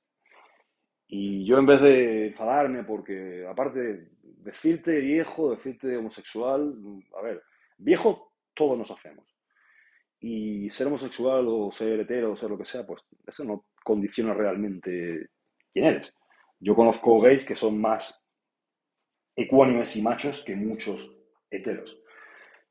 [1.08, 6.74] Y yo en vez de enfadarme, porque aparte de decirte viejo, decirte homosexual,
[7.16, 7.42] a ver,
[7.78, 9.24] viejo todos nos hacemos.
[10.18, 14.34] Y ser homosexual o ser hetero o ser lo que sea, pues eso no condiciona
[14.34, 15.28] realmente
[15.72, 16.12] quién eres.
[16.58, 18.20] Yo conozco gays que son más
[19.36, 21.12] ecuánimes y machos que muchos
[21.50, 21.96] heteros.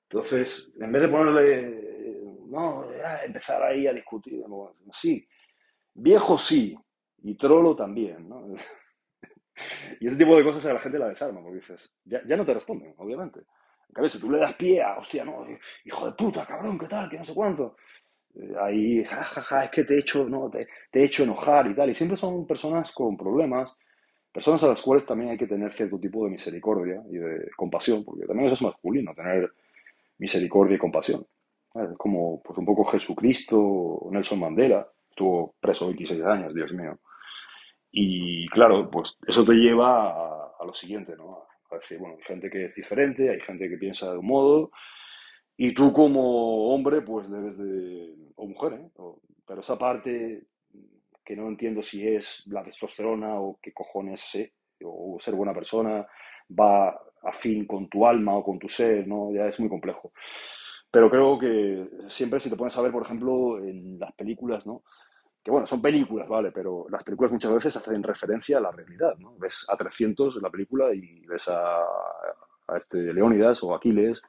[0.09, 1.94] Entonces, en vez de ponerle,
[2.47, 2.85] no,
[3.23, 4.43] empezar ahí a discutir,
[4.93, 5.27] sí,
[5.93, 6.77] viejo sí,
[7.23, 8.47] y trolo también, ¿no?
[9.99, 12.45] y ese tipo de cosas a la gente la desarma, porque dices, ya, ya no
[12.45, 13.41] te responden, obviamente.
[13.95, 15.45] En si tú le das pie a, hostia, no,
[15.85, 17.09] hijo de puta, cabrón, ¿qué tal?
[17.09, 17.77] Que no sé cuánto.
[18.35, 21.75] Eh, ahí, jajaja, es que te he hecho, no, te, te, he hecho enojar y
[21.75, 21.89] tal.
[21.89, 23.71] Y siempre son personas con problemas,
[24.31, 28.03] personas a las cuales también hay que tener cierto tipo de misericordia y de compasión,
[28.03, 29.49] porque también eso es masculino, tener
[30.17, 31.25] misericordia y compasión.
[31.97, 36.99] Como pues, un poco Jesucristo, Nelson Mandela, estuvo preso 26 años, Dios mío.
[37.91, 41.45] Y claro, pues eso te lleva a, lo siguiente, ¿no?
[41.71, 44.71] A decir, bueno, hay gente que es diferente, hay gente que piensa de un modo,
[45.57, 48.89] y tú como hombre, pues debes de, o mujer, ¿eh?
[49.45, 50.47] pero esa parte
[51.23, 56.05] que no entiendo si es la testosterona o qué cojones sé, o ser buena persona,
[56.51, 59.33] va a fin con tu alma o con tu ser, ¿no?
[59.33, 60.11] Ya es muy complejo.
[60.95, 64.83] Pero creo que siempre si te pones a ver, por ejemplo, en las películas, ¿no?
[65.43, 66.53] Que bueno, son películas, ¿vale?
[66.53, 69.35] Pero las películas muchas veces hacen referencia a la realidad, ¿no?
[69.37, 71.83] Ves a 300 en la película y ves a,
[72.77, 74.21] este Leónidas o Aquiles.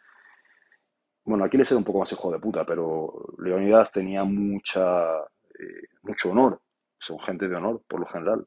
[1.25, 6.33] Bueno, Aquiles era un poco más hijo de puta, pero Leónidas tenía mucha, eh, mucho
[6.33, 6.61] honor
[6.99, 8.45] son gente de honor, por lo general,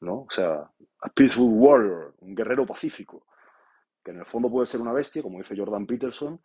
[0.00, 0.26] ¿no?
[0.28, 3.26] O sea, a peaceful warrior, un guerrero pacífico,
[4.04, 6.38] que en el fondo puede ser una bestia, como dice Jordan Peterson,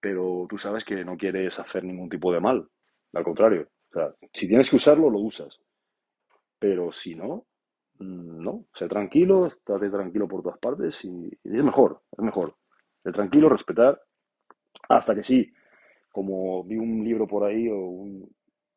[0.00, 2.68] pero tú sabes que no quieres hacer ningún tipo de mal,
[3.12, 3.68] al contrario.
[3.90, 5.60] O sea, si tienes que usarlo, lo usas.
[6.58, 7.46] Pero si no,
[7.98, 12.56] mm, no, sé tranquilo, estate tranquilo por todas partes y, es mejor, es mejor.
[13.02, 14.00] Sé tranquilo, respetar,
[14.88, 15.52] hasta que sí,
[16.10, 18.30] como vi un libro por ahí o un,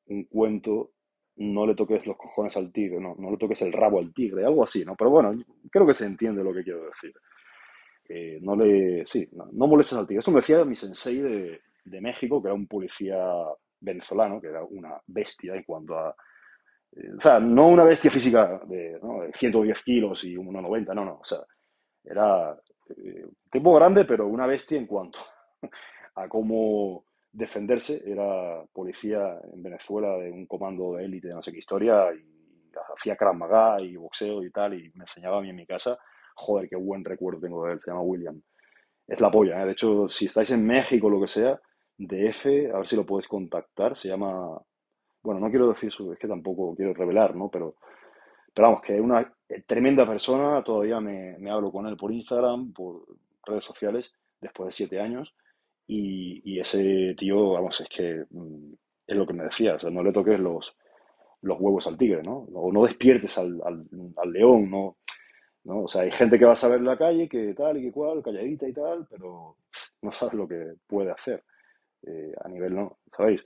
[0.08, 0.92] un cuento
[1.36, 4.46] no le toques los cojones al tigre, no, no le toques el rabo al tigre,
[4.46, 4.96] algo así, ¿no?
[4.96, 5.34] Pero bueno,
[5.72, 7.14] creo que se entiende lo que quiero decir.
[8.42, 10.20] No le, sí, no, molestes al tigre.
[10.20, 13.18] Esto me decía mi sensei de, de, México, que era un policía
[13.80, 16.16] venezolano, que era una bestia en cuanto a,
[16.96, 19.00] eh, o sea, no una bestia física de,
[19.34, 21.40] 110 kilos y 1,90, no, no, o sea,
[22.04, 22.58] era
[22.90, 25.20] eh, tipo grande, pero una bestia en cuanto
[26.16, 28.04] a cómo defenderse.
[28.06, 32.34] Era policía en Venezuela de un comando de élite de no sé qué historia y
[32.96, 35.98] hacía Krav y boxeo y tal y me enseñaba a mí en mi casa.
[36.36, 37.82] Joder, qué buen recuerdo tengo de él.
[37.82, 38.42] Se llama William.
[39.08, 39.66] Es la polla, ¿eh?
[39.66, 41.60] De hecho, si estáis en México o lo que sea,
[41.98, 43.96] DF, a ver si lo podéis contactar.
[43.96, 44.60] Se llama...
[45.22, 47.50] Bueno, no quiero decir eso, es que tampoco quiero revelar, ¿no?
[47.50, 47.76] Pero,
[48.54, 49.34] pero vamos, que es una
[49.66, 50.64] tremenda persona.
[50.64, 53.06] Todavía me, me hablo con él por Instagram, por
[53.46, 55.34] redes sociales, después de siete años.
[55.88, 58.74] Y, ese tío, vamos, es que mm,
[59.08, 60.76] es lo que me decía, o sea, no le toques los,
[61.42, 62.48] los huevos al tigre, ¿no?
[62.54, 64.98] O no despiertes al, al, león, ¿no?
[65.64, 65.84] ¿No?
[65.84, 67.92] O sea, hay gente que va a saber en la calle que tal y que
[67.92, 69.58] cual, calladita y tal, pero
[70.02, 71.44] no sabes lo que puede hacer
[72.06, 73.00] eh, a nivel, ¿no?
[73.16, 73.44] ¿Sabéis?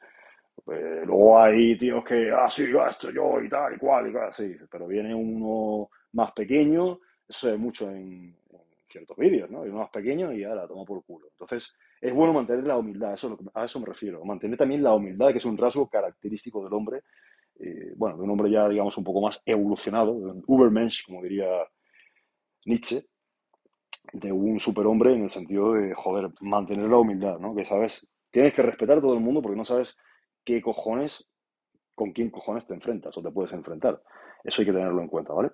[0.72, 4.34] Eh, luego hay tíos que, ah, sí, esto yo y tal y cual y cual,
[4.34, 8.36] sí, pero viene uno más pequeño, eso es mucho en,
[8.90, 9.66] ciertos vídeos, ¿no?
[9.66, 11.28] Y uno más pequeño y ya la toma por culo.
[11.32, 14.24] Entonces, es bueno mantener la humildad, eso, a eso me refiero.
[14.24, 17.02] Mantener también la humildad, que es un rasgo característico del hombre,
[17.60, 21.22] eh, bueno, de un hombre ya, digamos, un poco más evolucionado, de un Ubermensch, como
[21.22, 21.48] diría
[22.68, 23.06] Nietzsche,
[24.14, 27.56] de un superhombre en el sentido de, joder, mantener la humildad, ¿no?
[27.56, 29.96] Que sabes, tienes que respetar a todo el mundo porque no sabes
[30.44, 31.26] qué cojones,
[31.96, 34.02] con quién cojones te enfrentas o te puedes enfrentar.
[34.44, 35.52] Eso hay que tenerlo en cuenta, ¿vale?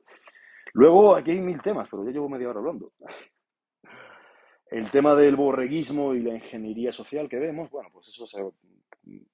[0.73, 2.93] Luego, aquí hay mil temas, pero yo llevo media hora hablando.
[4.71, 8.41] El tema del borreguismo y la ingeniería social que vemos, bueno, pues eso se,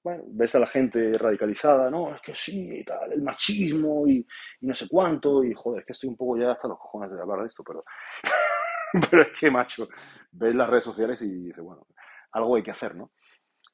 [0.02, 4.26] bueno, ves a la gente radicalizada, no, es que sí, y tal, el machismo y,
[4.62, 7.20] no sé cuánto, y joder, es que estoy un poco ya hasta los cojones de
[7.20, 7.84] hablar de esto, pero,
[9.10, 9.88] pero es que, macho,
[10.32, 11.86] ves las redes sociales y dices, bueno,
[12.32, 13.12] algo hay que hacer, ¿no?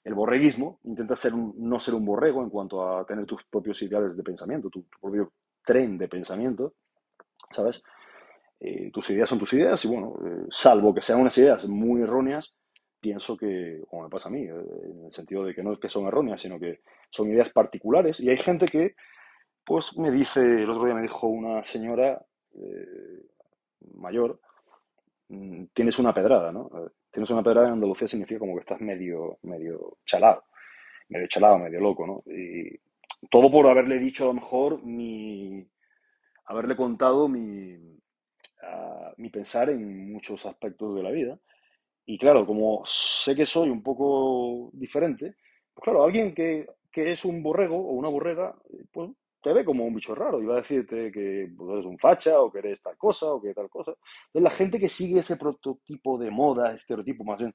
[0.04, 4.16] El borreguismo intenta ser no ser un borrego en cuanto a tener tus propios ideales
[4.16, 5.32] de pensamiento, tu, propio
[5.64, 6.74] tren de pensamiento,
[7.50, 7.82] ¿sabes?
[8.60, 12.02] Eh, tus ideas son tus ideas y bueno, eh, salvo que sean unas ideas muy
[12.02, 12.54] erróneas,
[13.00, 15.78] pienso que, como me pasa a mí, eh, en el sentido de que no es
[15.78, 16.80] que son erróneas, sino que
[17.10, 18.20] son ideas particulares.
[18.20, 18.94] Y hay gente que,
[19.64, 23.26] pues, me dice, el otro día me dijo una señora eh,
[23.94, 24.40] mayor,
[25.28, 26.70] mm, tienes una pedrada, ¿no?
[26.74, 30.44] Eh, tienes una pedrada en Andalucía significa como que estás medio, medio chalado,
[31.08, 32.22] medio chalado, medio loco, ¿no?
[32.32, 32.78] Y
[33.30, 35.66] todo por haberle dicho a lo mejor mi,
[36.46, 37.76] haberle contado mi,
[38.62, 41.38] ah, mi pensar en muchos aspectos de la vida
[42.06, 45.34] y claro, como sé que soy un poco diferente,
[45.74, 48.56] pues claro, alguien que, es un borrego o una borrega,
[48.90, 49.10] pues
[49.42, 52.40] te ve como un bicho raro y va a decirte que pues, eres un facha
[52.40, 53.90] o que eres tal cosa o que tal cosa.
[54.28, 57.52] Entonces la gente que sigue ese prototipo de moda, estereotipo más bien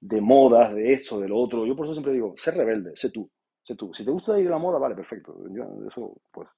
[0.00, 3.10] de modas, de esto, de lo otro, yo por eso siempre digo, sé rebelde, sé
[3.10, 3.28] tú,
[3.64, 3.92] sé tú.
[3.92, 5.34] Si te gusta ir a la moda, vale, perfecto.
[5.50, 6.48] Yo eso, pues,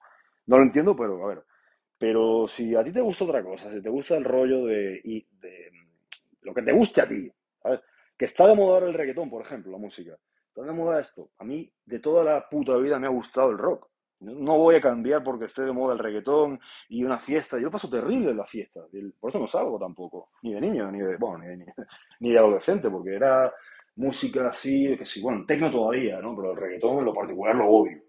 [0.46, 1.44] no lo entiendo, pero a ver.
[1.96, 5.00] Pero si a ti te gusta otra cosa, si te gusta el rollo de,
[5.40, 5.70] de
[6.42, 7.30] lo que te guste a ti,
[8.16, 10.16] Que está de moda ahora el reggaetón, por ejemplo, la música.
[10.48, 11.30] Está de moda esto.
[11.38, 13.88] A mí, de toda la puta vida me ha gustado el rock.
[14.20, 17.58] No voy a cambiar porque esté de moda el reggaetón y una fiesta.
[17.58, 18.80] Yo paso terrible en la fiesta.
[19.20, 20.30] Por eso no salgo tampoco.
[20.42, 21.64] Ni de niño, ni de, bueno, ni,
[22.20, 23.52] ni de adolescente, porque era
[23.96, 26.34] música así, que sí, bueno, tecno todavía, ¿no?
[26.36, 28.02] Pero el reggaetón en lo particular lo odio.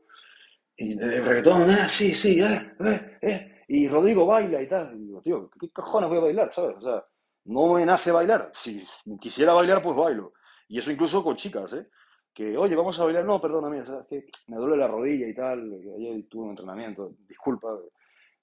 [0.78, 3.64] Y el reggaetón, ah, sí, sí, eh, eh, eh.
[3.68, 4.96] Y Rodrigo baila y tal.
[4.96, 6.78] Y digo, tío, ¿qué cojones voy a bailar, sabes?
[6.78, 7.04] O sea,
[7.48, 8.52] no me nace bailar.
[8.54, 8.86] Si
[9.20, 10.34] quisiera bailar, pues bailo.
[10.68, 11.88] Y eso incluso con chicas, ¿eh?
[12.34, 13.26] Que, oye, vamos a bailar.
[13.26, 15.74] No, perdóname, ¿sabes que me duele la rodilla y tal.
[15.96, 17.14] Ayer tuve un entrenamiento.
[17.28, 17.70] Disculpa.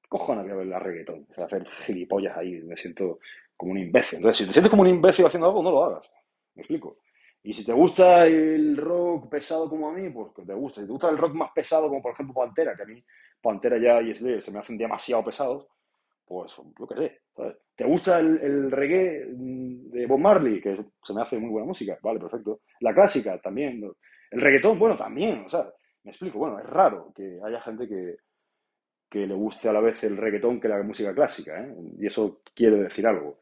[0.00, 1.26] ¿Qué cojones voy a bailar reggaetón?
[1.30, 2.60] O sea, hacer gilipollas ahí.
[2.62, 3.20] Me siento
[3.56, 4.16] como un imbécil.
[4.16, 6.10] Entonces, si te sientes como un imbécil haciendo algo, no lo hagas.
[6.54, 6.98] ¿Me explico?
[7.42, 10.80] Y si te gusta el rock pesado como a mí, pues que te gusta.
[10.80, 13.04] Si te gusta el rock más pesado, como por ejemplo Pantera, que a mí
[13.42, 15.66] Pantera ya y SD se me hacen demasiado pesados,
[16.26, 17.20] pues yo qué sé.
[17.76, 20.60] ¿Te gusta el, reggae de Bob Marley?
[20.60, 21.98] Que se me hace muy buena música.
[22.02, 22.60] Vale, perfecto.
[22.80, 23.82] La clásica también.
[24.30, 25.44] El reggaetón, bueno, también.
[25.46, 25.68] O sea,
[26.04, 26.38] me explico.
[26.38, 28.16] Bueno, es raro que haya gente que,
[29.10, 31.60] que le guste a la vez el reggaetón que la música clásica.
[31.60, 31.74] ¿eh?
[31.98, 33.40] Y eso quiere decir algo.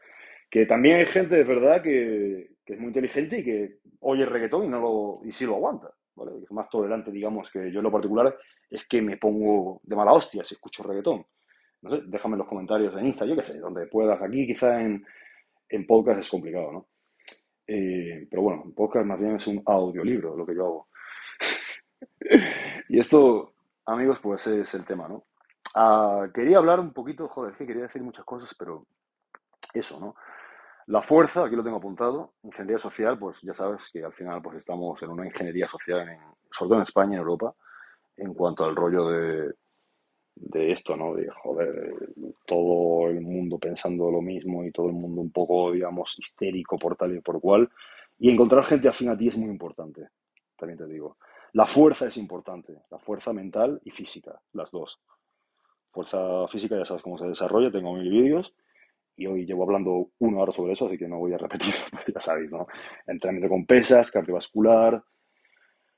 [0.51, 4.65] Que también hay gente de verdad que, es muy inteligente y que oye el reggaetón
[4.65, 5.91] y, no lo, y sí lo aguanta.
[6.15, 6.33] ¿vale?
[6.43, 8.37] Es más tolerante, digamos, que yo en lo particular
[8.71, 11.25] es que me pongo de mala hostia si escucho reggaetón.
[11.83, 14.21] No sé, déjame en los comentarios en Insta, yo qué sé, donde puedas.
[14.23, 15.05] Aquí quizá en,
[15.69, 16.87] en podcast es complicado, ¿no?
[17.67, 20.89] Eh, pero bueno, en podcast más bien es un audiolibro lo que yo hago.
[22.89, 23.55] y esto,
[23.87, 25.25] amigos, pues es el tema, ¿no?
[25.75, 28.87] Ah, quería hablar un poquito, joder, es que quería decir muchas cosas, pero
[29.73, 30.15] eso, ¿no?
[30.87, 34.59] La fuerza, aquí lo tengo apuntado, ingeniería social, pues ya sabes que al final pues
[34.59, 36.19] estamos en una ingeniería social, en,
[36.51, 37.55] sobre todo en España, en Europa,
[38.17, 39.55] en cuanto al rollo de,
[40.35, 41.15] de esto, ¿no?
[41.15, 41.95] De, joder,
[42.47, 46.97] todo el mundo pensando lo mismo y todo el mundo un poco, digamos, histérico por
[46.97, 47.69] tal y por cual.
[48.19, 50.09] Y encontrar gente afín a ti es muy importante,
[50.57, 51.17] también te digo.
[51.55, 54.99] La fuerza es importante, la fuerza mental y física, las dos.
[55.91, 58.55] Fuerza física ya sabes cómo se desarrolla, tengo mil vídeos
[59.17, 61.75] y hoy llevo hablando una hora sobre eso, así que no voy a repetir,
[62.15, 62.67] ya sabéis, ¿no?
[63.07, 65.03] Entrenamiento con pesas, cardiovascular,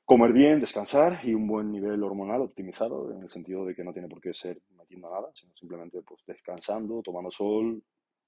[0.05, 3.93] comer bien, descansar y un buen nivel hormonal optimizado, en el sentido de que no
[3.93, 7.83] tiene por qué ser metiendo nada, sino simplemente pues, descansando, tomando sol,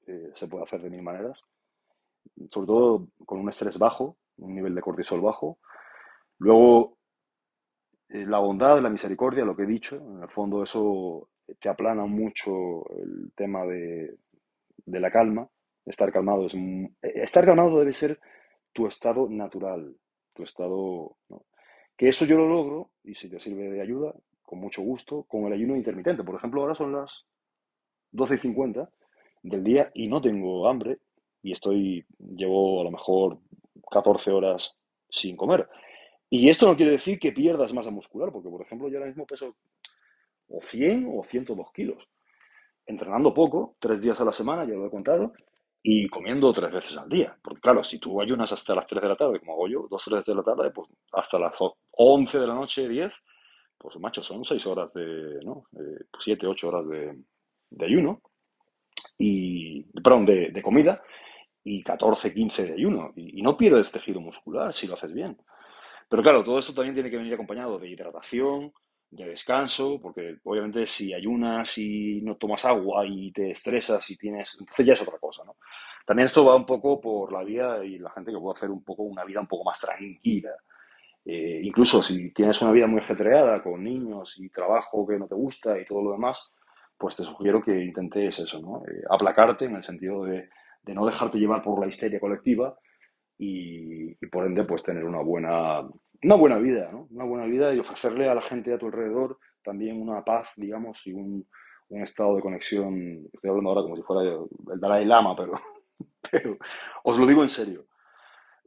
[0.06, 1.42] eh, se puede hacer de mil maneras,
[2.50, 5.58] sobre todo con un estrés bajo, un nivel de cortisol bajo.
[6.38, 6.96] Luego,
[8.08, 11.28] eh, la bondad, la misericordia, lo que he dicho, en el fondo eso
[11.60, 14.16] te aplana mucho el tema de,
[14.84, 15.48] de la calma.
[15.84, 18.18] Estar calmado es eh, estar calmado debe ser
[18.72, 19.94] tu estado natural,
[20.34, 21.16] tu estado
[21.96, 25.46] que eso yo lo logro y si te sirve de ayuda, con mucho gusto, con
[25.46, 26.22] el ayuno intermitente.
[26.24, 27.24] Por ejemplo, ahora son las
[28.12, 28.90] 12 y 50
[29.42, 30.98] del día y no tengo hambre
[31.42, 33.38] y estoy llevo a lo mejor
[33.90, 34.76] 14 horas
[35.08, 35.68] sin comer.
[36.28, 39.26] Y esto no quiere decir que pierdas masa muscular, porque por ejemplo yo ahora mismo
[39.26, 39.56] peso
[40.48, 42.08] o 100 o 102 kilos
[42.86, 45.32] entrenando poco, tres días a la semana, ya lo he contado,
[45.82, 47.36] y comiendo tres veces al día.
[47.42, 50.06] Porque claro, si tú ayunas hasta las 3 de la tarde, como hago yo, dos
[50.06, 51.56] o 3 de la tarde, pues hasta las
[51.96, 53.12] 11 de la noche, 10,
[53.78, 55.64] pues macho, son 6 horas de, ¿no?
[56.18, 58.22] 7, 8 horas de, ayuno,
[59.18, 61.02] y, perdón, de, comida,
[61.64, 63.12] y 14, 15 de ayuno.
[63.16, 65.36] Y, y no pierdes tejido muscular si lo haces bien.
[66.08, 68.72] Pero claro, todo esto también tiene que venir acompañado de hidratación,
[69.10, 74.56] de descanso, porque obviamente si ayunas y no tomas agua y te estresas y tienes,
[74.58, 75.56] entonces ya es otra cosa, ¿no?
[76.04, 78.84] También esto va un poco por la vida y la gente que puede hacer un
[78.84, 80.50] poco una vida un poco más tranquila.
[81.26, 85.34] Eh, incluso si tienes una vida muy ajetreada con niños y trabajo que no te
[85.34, 86.52] gusta y todo lo demás,
[86.96, 88.82] pues te sugiero que intentes eso, ¿no?
[88.86, 90.48] Eh, aplacarte en el sentido de,
[90.86, 92.78] no dejarte llevar por la histeria colectiva
[93.36, 95.82] y, y por ende pues tener una buena
[96.22, 97.06] una buena vida, ¿no?
[97.10, 101.04] Una buena vida y ofrecerle a la gente a tu alrededor también una paz, digamos,
[101.06, 101.46] y un,
[101.88, 103.28] un estado de conexión.
[103.32, 105.60] Estoy hablando ahora como si fuera el Dalai Lama, pero,
[106.30, 106.56] pero
[107.02, 107.86] os lo digo en serio.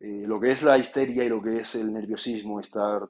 [0.01, 3.01] Eh, lo que es la histeria y lo que es el nerviosismo, estar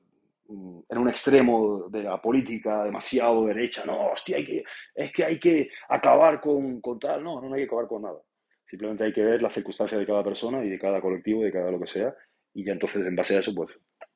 [0.48, 4.64] mm, en un extremo de la política demasiado derecha, no, hostia, hay que,
[4.96, 8.20] es que hay que acabar con, con tal, no, no hay que acabar con nada.
[8.66, 11.72] Simplemente hay que ver las circunstancias de cada persona y de cada colectivo, de cada
[11.72, 12.14] lo que sea,
[12.54, 13.70] y ya entonces en base a eso, pues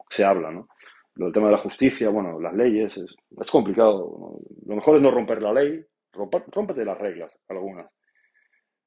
[0.09, 0.67] se habla, ¿no?
[1.15, 4.39] Lo del tema de la justicia, bueno, las leyes, es, es complicado.
[4.65, 7.87] Lo mejor es no romper la ley, rómpete las reglas, algunas.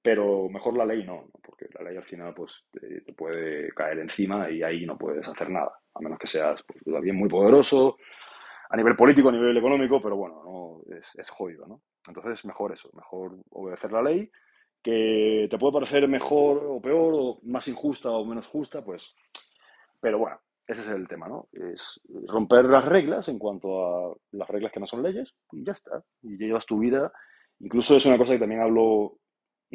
[0.06, 4.48] Pero mejor la ley no, porque la ley al final pues te, puede caer encima
[4.48, 7.96] y ahí no puedes hacer nada, a menos que seas pues, bien muy poderoso
[8.70, 11.82] a nivel político, a nivel económico, pero bueno, no, es, es jodido, ¿no?
[12.06, 14.30] Entonces mejor eso, mejor obedecer la ley,
[14.80, 19.12] que te puede parecer mejor o peor, o más injusta o menos justa, pues,
[20.00, 20.38] pero bueno,
[20.68, 21.48] ese es el tema, ¿no?
[21.52, 25.72] Es romper las reglas en cuanto a las reglas que no son leyes y ya
[25.72, 26.04] está.
[26.22, 27.12] Y llevas tu vida.
[27.58, 29.18] Incluso es una cosa que también hablo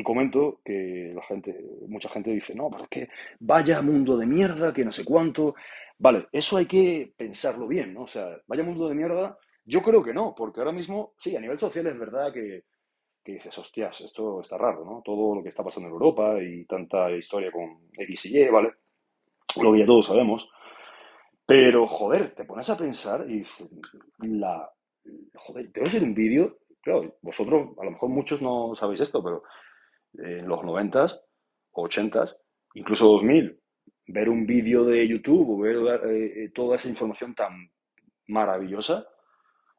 [0.04, 1.56] comento que la gente,
[1.88, 3.10] mucha gente dice, no, pero es que
[3.40, 5.56] vaya mundo de mierda, que no sé cuánto.
[5.98, 8.04] Vale, eso hay que pensarlo bien, ¿no?
[8.04, 11.40] O sea, vaya mundo de mierda, yo creo que no, porque ahora mismo, sí, a
[11.40, 12.64] nivel social es verdad que,
[13.24, 15.02] que dices, hostias, esto está raro, ¿no?
[15.04, 18.74] Todo lo que está pasando en Europa y tanta historia con X y Y, ¿vale?
[19.62, 20.50] Lo que ya todos sabemos.
[21.46, 23.44] Pero, joder, te pones a pensar y
[24.20, 24.72] la,
[25.36, 29.24] joder, te voy a un vídeo, claro, vosotros, a lo mejor muchos no sabéis esto,
[29.24, 29.44] pero
[30.14, 31.20] en los 90s,
[31.74, 32.36] 80s,
[32.76, 33.60] incluso 2000,
[34.08, 37.72] ver un vídeo de YouTube o ver eh, toda esa información tan
[38.28, 39.06] maravillosa,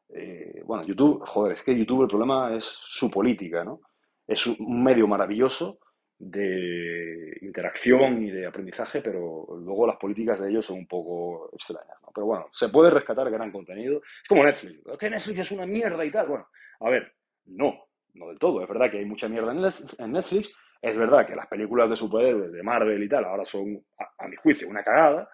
[0.09, 3.81] eh, bueno, YouTube, joder, es que YouTube el problema es su política, ¿no?
[4.27, 5.79] Es un medio maravilloso,
[6.19, 11.97] de interacción y de aprendizaje, pero luego las políticas de ellos son un poco extrañas.
[12.01, 12.09] ¿no?
[12.13, 13.97] Pero bueno, se puede rescatar gran contenido.
[13.97, 14.81] Es como Netflix.
[14.85, 16.27] Es que Netflix es una mierda y tal.
[16.27, 16.47] Bueno,
[16.79, 17.13] a ver,
[17.45, 18.61] no, no del todo.
[18.61, 20.53] Es verdad que hay mucha mierda en Netflix.
[20.81, 23.83] Es verdad que las películas de superhéroes de Marvel y tal ahora son,
[24.17, 25.29] a, mi juicio, una cagada,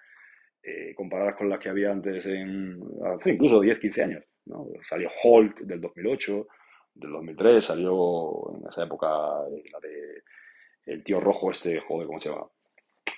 [0.62, 2.80] eh, comparadas con las que había antes en,
[3.26, 4.24] incluso 10, 15 años.
[4.46, 4.68] ¿no?
[4.88, 6.48] Salió Hulk del 2008,
[6.94, 9.08] del 2003, salió en esa época
[9.52, 10.24] eh, la de
[10.86, 12.48] el tío rojo este, joder, ¿cómo se llama?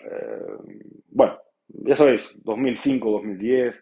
[0.04, 0.58] Eh,
[1.10, 1.38] bueno,
[1.68, 3.76] ya sabéis, 2005, 2010,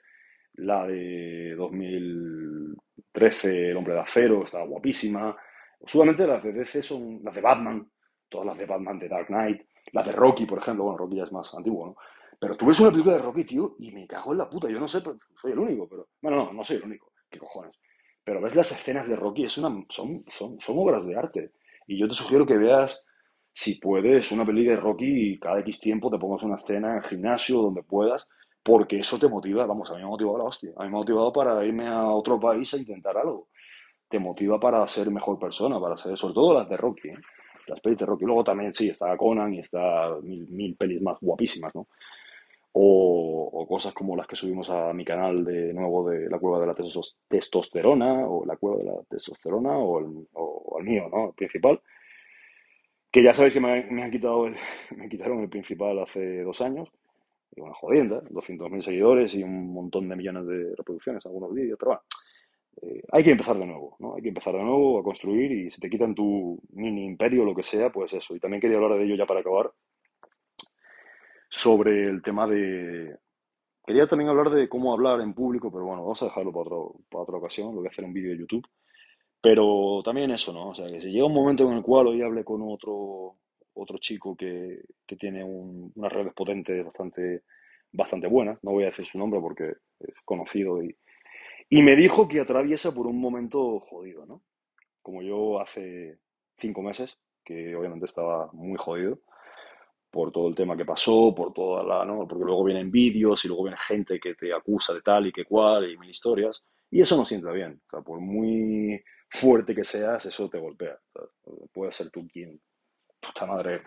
[0.55, 5.37] la de 2013, El hombre de acero, estaba guapísima.
[5.79, 7.89] Usualmente las de DC son las de Batman,
[8.27, 9.61] todas las de Batman de Dark Knight,
[9.93, 11.95] las de Rocky, por ejemplo, bueno, Rocky ya es más antiguo, ¿no?
[12.39, 14.79] Pero tú ves una película de Rocky, tío, y me cago en la puta, yo
[14.79, 16.07] no sé, soy el único, pero...
[16.21, 17.77] Bueno, no, no soy el único, qué cojones.
[18.23, 21.51] Pero ves las escenas de Rocky, es una, son, son, son obras de arte.
[21.87, 23.03] Y yo te sugiero que veas
[23.51, 26.97] si puedes, una peli de Rocky y cada X tiempo te pongas una escena en
[26.97, 28.27] el gimnasio, donde puedas,
[28.63, 30.95] porque eso te motiva, vamos, a mí me ha motivado la hostia, a mí me
[30.95, 33.49] ha motivado para irme a otro país a intentar algo,
[34.09, 37.17] te motiva para ser mejor persona, para ser, sobre todo las de Rocky, ¿eh?
[37.67, 41.73] las pelis de Rocky, luego también sí, está Conan y está mil, pelis más guapísimas,
[41.75, 41.87] ¿no?
[42.71, 46.67] O, cosas como las que subimos a mi canal de nuevo de la cueva de
[46.67, 46.75] la
[47.27, 51.27] testosterona, o la cueva de la testosterona, o el, o el mío, ¿no?
[51.27, 51.79] El principal
[53.11, 54.45] que ya sabéis que me, han quitado
[54.95, 56.89] me quitaron el principal hace dos años,
[57.55, 61.91] y una jodienda, 200.000 seguidores y un montón de millones de reproducciones, algunos vídeos, pero
[61.91, 62.03] bueno,
[62.81, 64.15] eh, hay que empezar de nuevo, ¿no?
[64.15, 67.45] Hay que empezar de nuevo a construir y si te quitan tu mini imperio o
[67.45, 68.35] lo que sea, pues eso.
[68.35, 69.71] Y también quería hablar de ello ya para acabar,
[71.49, 73.17] sobre el tema de...
[73.85, 76.95] Quería también hablar de cómo hablar en público, pero bueno, vamos a dejarlo para, otro,
[77.09, 78.67] para otra ocasión, lo voy a hacer en vídeo de YouTube.
[79.41, 80.69] Pero también eso, ¿no?
[80.69, 83.37] O sea, que si llega un momento en el cual hoy hable con otro,
[83.73, 87.43] otro chico que, que tiene un, unas redes potentes bastante,
[87.91, 90.95] bastante buenas, no voy a decir su nombre porque es conocido, y,
[91.69, 94.41] y me dijo que atraviesa por un momento jodido, ¿no?
[95.01, 96.19] Como yo hace
[96.57, 99.19] cinco meses, que obviamente estaba muy jodido
[100.11, 102.27] por todo el tema que pasó, por toda la, ¿no?
[102.27, 105.45] Porque luego vienen vídeos y luego viene gente que te acusa de tal y que
[105.45, 107.79] cual y mil historias, y eso no sienta bien.
[107.87, 110.97] O sea, por muy fuerte que seas, eso te golpea.
[111.71, 112.59] Puede ser tú quien,
[113.19, 113.83] puta madre,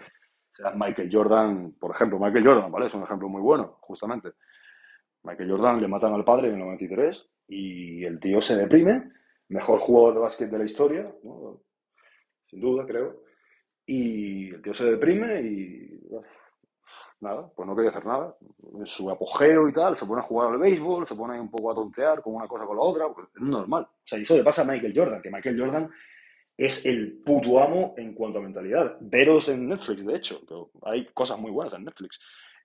[0.53, 2.87] seas Michael Jordan, por ejemplo, Michael Jordan, ¿vale?
[2.87, 4.31] Es un ejemplo muy bueno, justamente.
[5.25, 9.13] Michael Jordan le matan al padre en el 93 y el tío se deprime,
[9.49, 11.13] mejor jugador de básquet de la historia,
[12.47, 13.23] sin duda, creo.
[13.87, 16.01] Y el tío se deprime y
[17.21, 18.37] nada, pues no quería hacer nada.
[18.79, 21.71] En su apogeo y tal, se pone a jugar al béisbol, se pone un poco
[21.71, 23.85] a tontear con una cosa con la otra, es normal.
[23.85, 25.91] O sea, y eso le pasa a Michael Jordan, que Michael Jordan
[26.57, 28.97] es el puto amo en cuanto a mentalidad.
[29.01, 30.41] Veros en Netflix, de hecho,
[30.83, 32.21] hay cosas muy buenas en Netflix.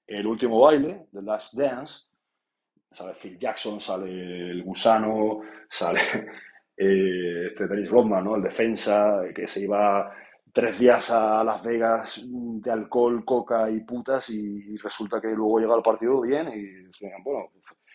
[0.06, 2.06] El último baile, The Last Dance,
[2.92, 6.00] sale Phil Jackson, sale el gusano, sale
[6.78, 8.36] eh, este Dennis Rodman, ¿no?
[8.36, 10.12] El defensa, que se iba
[10.52, 15.76] tres días a Las Vegas de alcohol, coca y putas y resulta que luego llega
[15.76, 17.52] al partido bien y dicen, bueno,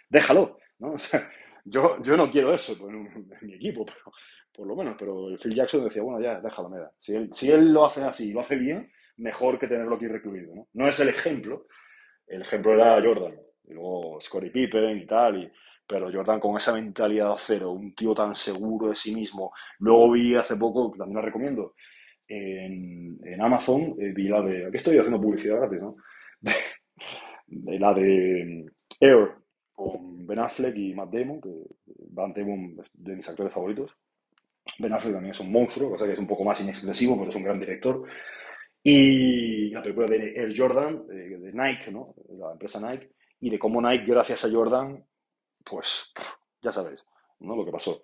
[0.09, 0.95] déjalo, ¿no?
[1.65, 4.13] yo, yo no quiero eso en, mi equipo, pero,
[4.55, 6.93] por lo menos, pero Phil Jackson decía, bueno, ya, déjalo, me da.
[7.01, 10.55] Si él, si él lo hace así lo hace bien, mejor que tenerlo aquí recluido,
[10.55, 10.69] ¿no?
[10.75, 11.67] No es el ejemplo,
[12.27, 13.35] el ejemplo era Jordan,
[13.65, 15.53] y luego Scottie Pippen y tal, y,
[15.87, 19.53] pero Jordan con esa mentalidad de cero, un tío tan seguro de sí mismo.
[19.79, 21.75] Luego vi hace poco, también la recomiendo,
[22.29, 24.67] en, Amazon eh, vi la de.
[24.67, 25.97] Aquí estoy haciendo publicidad gratis, ¿no?
[27.55, 28.65] De, la de
[28.99, 29.33] Air
[29.73, 31.51] con Ben Affleck y Matt Damon, que
[32.15, 33.95] Matt Damon es de mis actores favoritos.
[34.79, 37.37] Ben Affleck también es un monstruo, cosa que es un poco más inexpresivo, pero es
[37.37, 38.05] un gran director.
[38.83, 42.15] Y la película de Air Jordan, de, de Nike, ¿no?
[42.31, 43.11] La empresa Nike,
[43.43, 45.05] y de cómo Nike, gracias a Jordan,
[45.65, 46.07] pues
[46.63, 47.05] ya sabéis,
[47.41, 47.57] ¿no?
[47.57, 48.01] Lo que pasó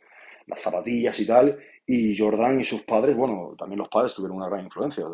[0.49, 4.49] las zapatillas y tal, y Jordan y sus padres, bueno, también los padres tuvieron una
[4.49, 5.05] gran influencia.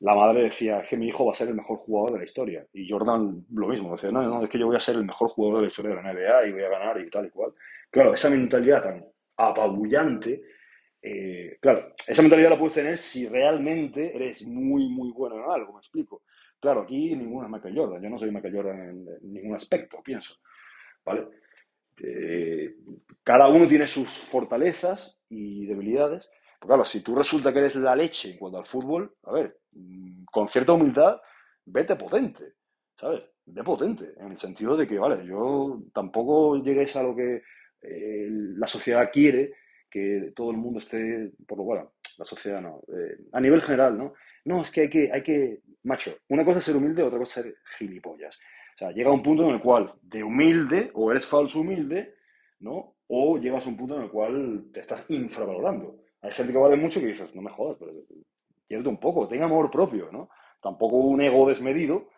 [0.00, 2.66] la madre decía que mi hijo va a ser el mejor jugador de la historia.
[2.74, 5.28] Y Jordan lo mismo, decía, no, no, es que yo voy a ser el mejor
[5.28, 7.52] jugador de la historia de la NBA y voy a ganar y tal y cual.
[7.90, 9.04] Claro, esa mentalidad tan
[9.38, 10.42] apabullante,
[11.02, 15.72] eh, claro, esa mentalidad la puedes tener si realmente eres muy, muy bueno en algo,
[15.72, 16.22] me explico.
[16.60, 20.36] Claro, aquí ninguno es Michael Jordan, yo no soy Michael Jordan en, ningún aspecto, pienso.
[21.04, 21.28] ¿Vale?
[21.98, 22.76] Eh,
[23.22, 26.28] cada uno tiene sus fortalezas y debilidades.
[26.58, 29.58] Pero claro, si tú resulta que eres la leche en cuanto al fútbol, a ver,
[29.72, 31.20] mm, con cierta humildad,
[31.66, 32.54] vete potente,
[32.98, 33.22] ¿sabes?
[33.44, 37.42] Ve potente, en el sentido de que, vale, yo tampoco llegues a lo que
[37.82, 39.52] eh, la sociedad quiere,
[39.90, 41.88] que todo el mundo esté, por lo cual,
[42.18, 44.14] la sociedad no, eh, a nivel general, ¿no?
[44.44, 47.40] No, es que hay que, hay que, macho, una cosa es ser humilde, otra cosa
[47.40, 48.36] es ser gilipollas.
[48.74, 52.14] O sea, llega un punto en el cual de humilde o eres falso humilde,
[52.60, 52.96] ¿no?
[53.08, 56.02] O llegas a un punto en el cual te estás infravalorando.
[56.20, 57.92] Hay gente que vale mucho que dices, no me jodas, pero
[58.66, 60.28] quiérete un poco, tenga amor propio, ¿no?
[60.60, 62.10] Tampoco un ego desmedido,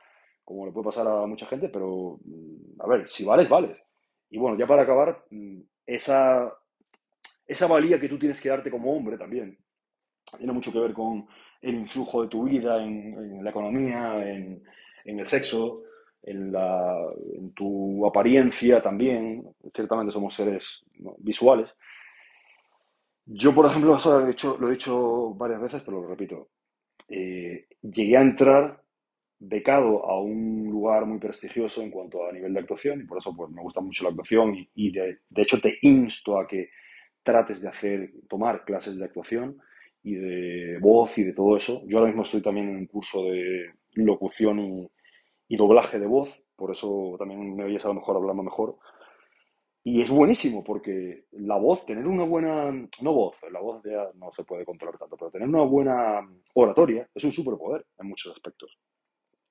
[0.44, 3.78] como le puede pasar a mucha gente, pero, mm, a ver, si vales, vales.
[4.30, 6.52] Y bueno, ya para acabar, mm, esa,
[7.46, 9.58] esa valía que tú tienes que darte como hombre también
[10.36, 11.26] tiene mucho que ver con
[11.60, 14.62] el influjo de tu vida en, la economía, en,
[15.04, 15.82] en el sexo,
[16.22, 16.96] en, la,
[17.34, 19.44] en tu apariencia también,
[19.74, 20.82] ciertamente somos seres
[21.18, 21.70] visuales.
[23.24, 26.48] Yo, por ejemplo, lo he, dicho, lo he dicho varias veces, pero lo repito.
[27.08, 28.82] Eh, llegué a entrar
[29.38, 33.34] becado a un lugar muy prestigioso en cuanto a nivel de actuación y por eso
[33.36, 36.70] pues, me gusta mucho la actuación y, de, de, hecho te insto a que
[37.22, 39.58] trates de hacer, tomar clases de actuación
[40.02, 41.82] y de voz y de todo eso.
[41.86, 44.90] Yo ahora mismo estoy también en un curso de locución y,
[45.48, 48.76] y doblaje de voz, por eso también me oyes a lo mejor hablando mejor.
[49.84, 52.70] Y es buenísimo porque la voz, tener una buena,
[53.00, 56.20] no voz, la voz ya no se puede controlar tanto, pero tener una buena
[56.54, 58.76] oratoria es un superpoder en muchos aspectos.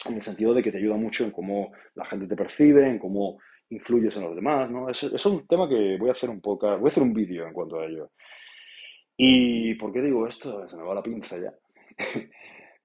[0.05, 2.99] En el sentido de que te ayuda mucho en cómo la gente te percibe, en
[2.99, 3.39] cómo
[3.69, 4.89] influyes en los demás, ¿no?
[4.89, 7.47] Es, es un tema que voy a hacer un poco, voy a hacer un vídeo
[7.47, 8.11] en cuanto a ello.
[9.17, 10.69] ¿Y por qué digo esto?
[10.69, 11.51] Se me va la pinza ya.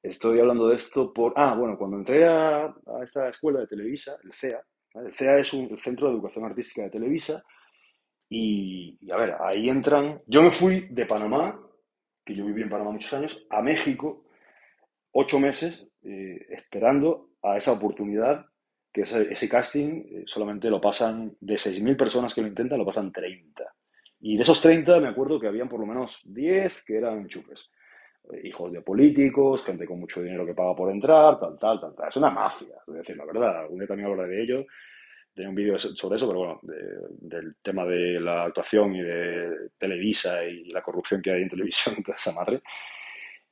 [0.03, 1.35] Estoy hablando de esto por...
[1.37, 2.74] Ah, bueno, cuando entré a,
[3.05, 4.61] esta escuela de Televisa, el CEA,
[4.95, 7.45] el CEA es un, el Centro de Educación Artística de Televisa,
[8.28, 10.22] y, a ver, ahí entran...
[10.26, 11.61] Yo me fui de Panamá,
[12.24, 14.24] que yo viví en Panamá muchos años, a México,
[15.12, 18.47] ocho meses, eh, esperando a esa oportunidad,
[18.91, 22.87] que ese, ese casting eh, solamente lo pasan, de 6.000 personas que lo intentan, lo
[22.87, 23.62] pasan 30.
[24.25, 27.68] Y de esos 30 me acuerdo que habían por lo menos 10 que eran chupes.
[28.33, 31.95] Eh, hijos de políticos, gente con mucho dinero que paga por entrar, tal, tal, tal,
[31.95, 32.09] tal.
[32.09, 33.62] Es una mafia, a decir la verdad.
[33.62, 34.66] Algún día también hablaré de ello.
[35.35, 36.77] Tenía un vídeo sobre eso, pero bueno, de,
[37.20, 41.97] del tema de la actuación y de Televisa y la corrupción que hay en televisión
[42.05, 42.62] toda esa madre.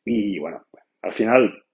[0.05, 0.67] Y bueno,
[1.03, 1.65] al final,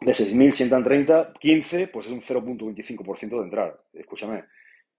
[0.00, 3.80] de 6.130, 15, pues es un 0.25% de entrar.
[3.92, 4.44] Escúchame,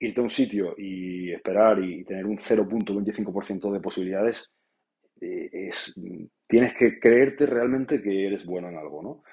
[0.04, 4.51] irte a un sitio y esperar y tener un 0.25% de posibilidades,
[5.22, 5.95] eh, es,
[6.47, 9.24] tienes que creerte realmente que eres bueno en algo, ¿no?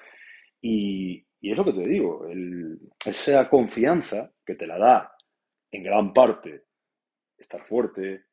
[0.61, 5.11] Y, y es lo que te digo, el, esa confianza que te la da
[5.71, 6.63] en gran parte
[7.37, 8.25] estar fuerte,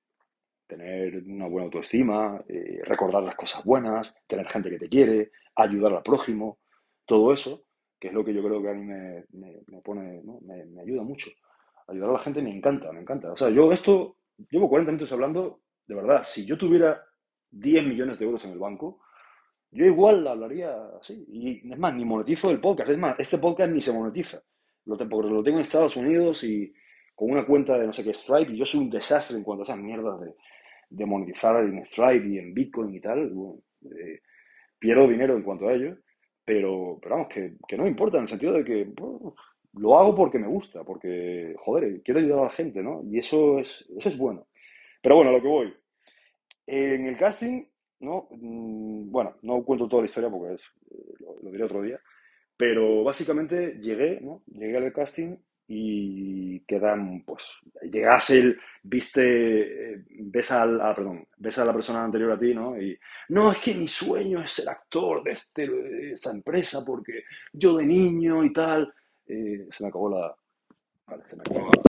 [0.66, 5.94] tener una buena autoestima, eh, recordar las cosas buenas, tener gente que te quiere, ayudar
[5.94, 6.58] al prójimo,
[7.04, 7.64] todo eso,
[7.98, 10.38] que es lo que yo creo que a mí me, me, pone, ¿no?
[10.42, 11.30] me, me ayuda mucho
[11.88, 13.32] ayudar a la gente me encanta, me encanta.
[13.32, 14.16] O sea, yo esto,
[14.50, 17.02] llevo 40 minutos hablando, de verdad, si yo tuviera
[17.50, 19.00] 10 millones de euros en el banco,
[19.70, 21.24] yo igual hablaría así.
[21.28, 22.90] Y es más, ni monetizo el podcast.
[22.90, 24.40] Es más, este podcast ni se monetiza.
[24.86, 26.72] Lo, tengo, lo tengo en Estados Unidos y
[27.14, 29.62] con una cuenta de no sé qué Stripe, y yo soy un desastre en cuanto
[29.62, 30.20] a esas mierdas
[30.88, 33.32] de, monetizar en Stripe y en Bitcoin y tal.
[33.82, 34.20] Eh,
[34.78, 35.96] pierdo dinero en cuanto a ello,
[36.44, 39.34] pero, vamos, que, no importa, en el sentido de que bueno,
[39.74, 43.02] lo hago porque me gusta, porque, joder, quiero ayudar a la gente, ¿no?
[43.04, 44.46] Y eso es, eso es bueno.
[45.02, 45.74] Pero bueno, a lo que voy.
[46.66, 47.64] En el casting,
[48.00, 48.28] ¿no?
[48.30, 50.62] Mm, bueno, no cuento toda la historia porque es,
[51.20, 52.00] lo, lo, diré otro día,
[52.56, 54.42] pero básicamente llegué, ¿no?
[54.46, 55.36] Llegué al casting
[55.70, 62.32] y quedan, pues, llegas el, viste, ves a, la, perdón, ves a la persona anterior
[62.32, 62.80] a ti, ¿no?
[62.80, 62.98] Y,
[63.28, 67.76] no, es que mi sueño es ser actor de, este, de esa empresa porque yo
[67.76, 68.92] de niño y tal,
[69.28, 70.34] eh, se me acabó la...
[71.06, 71.60] Vale, se me acabó.
[71.66, 71.72] la...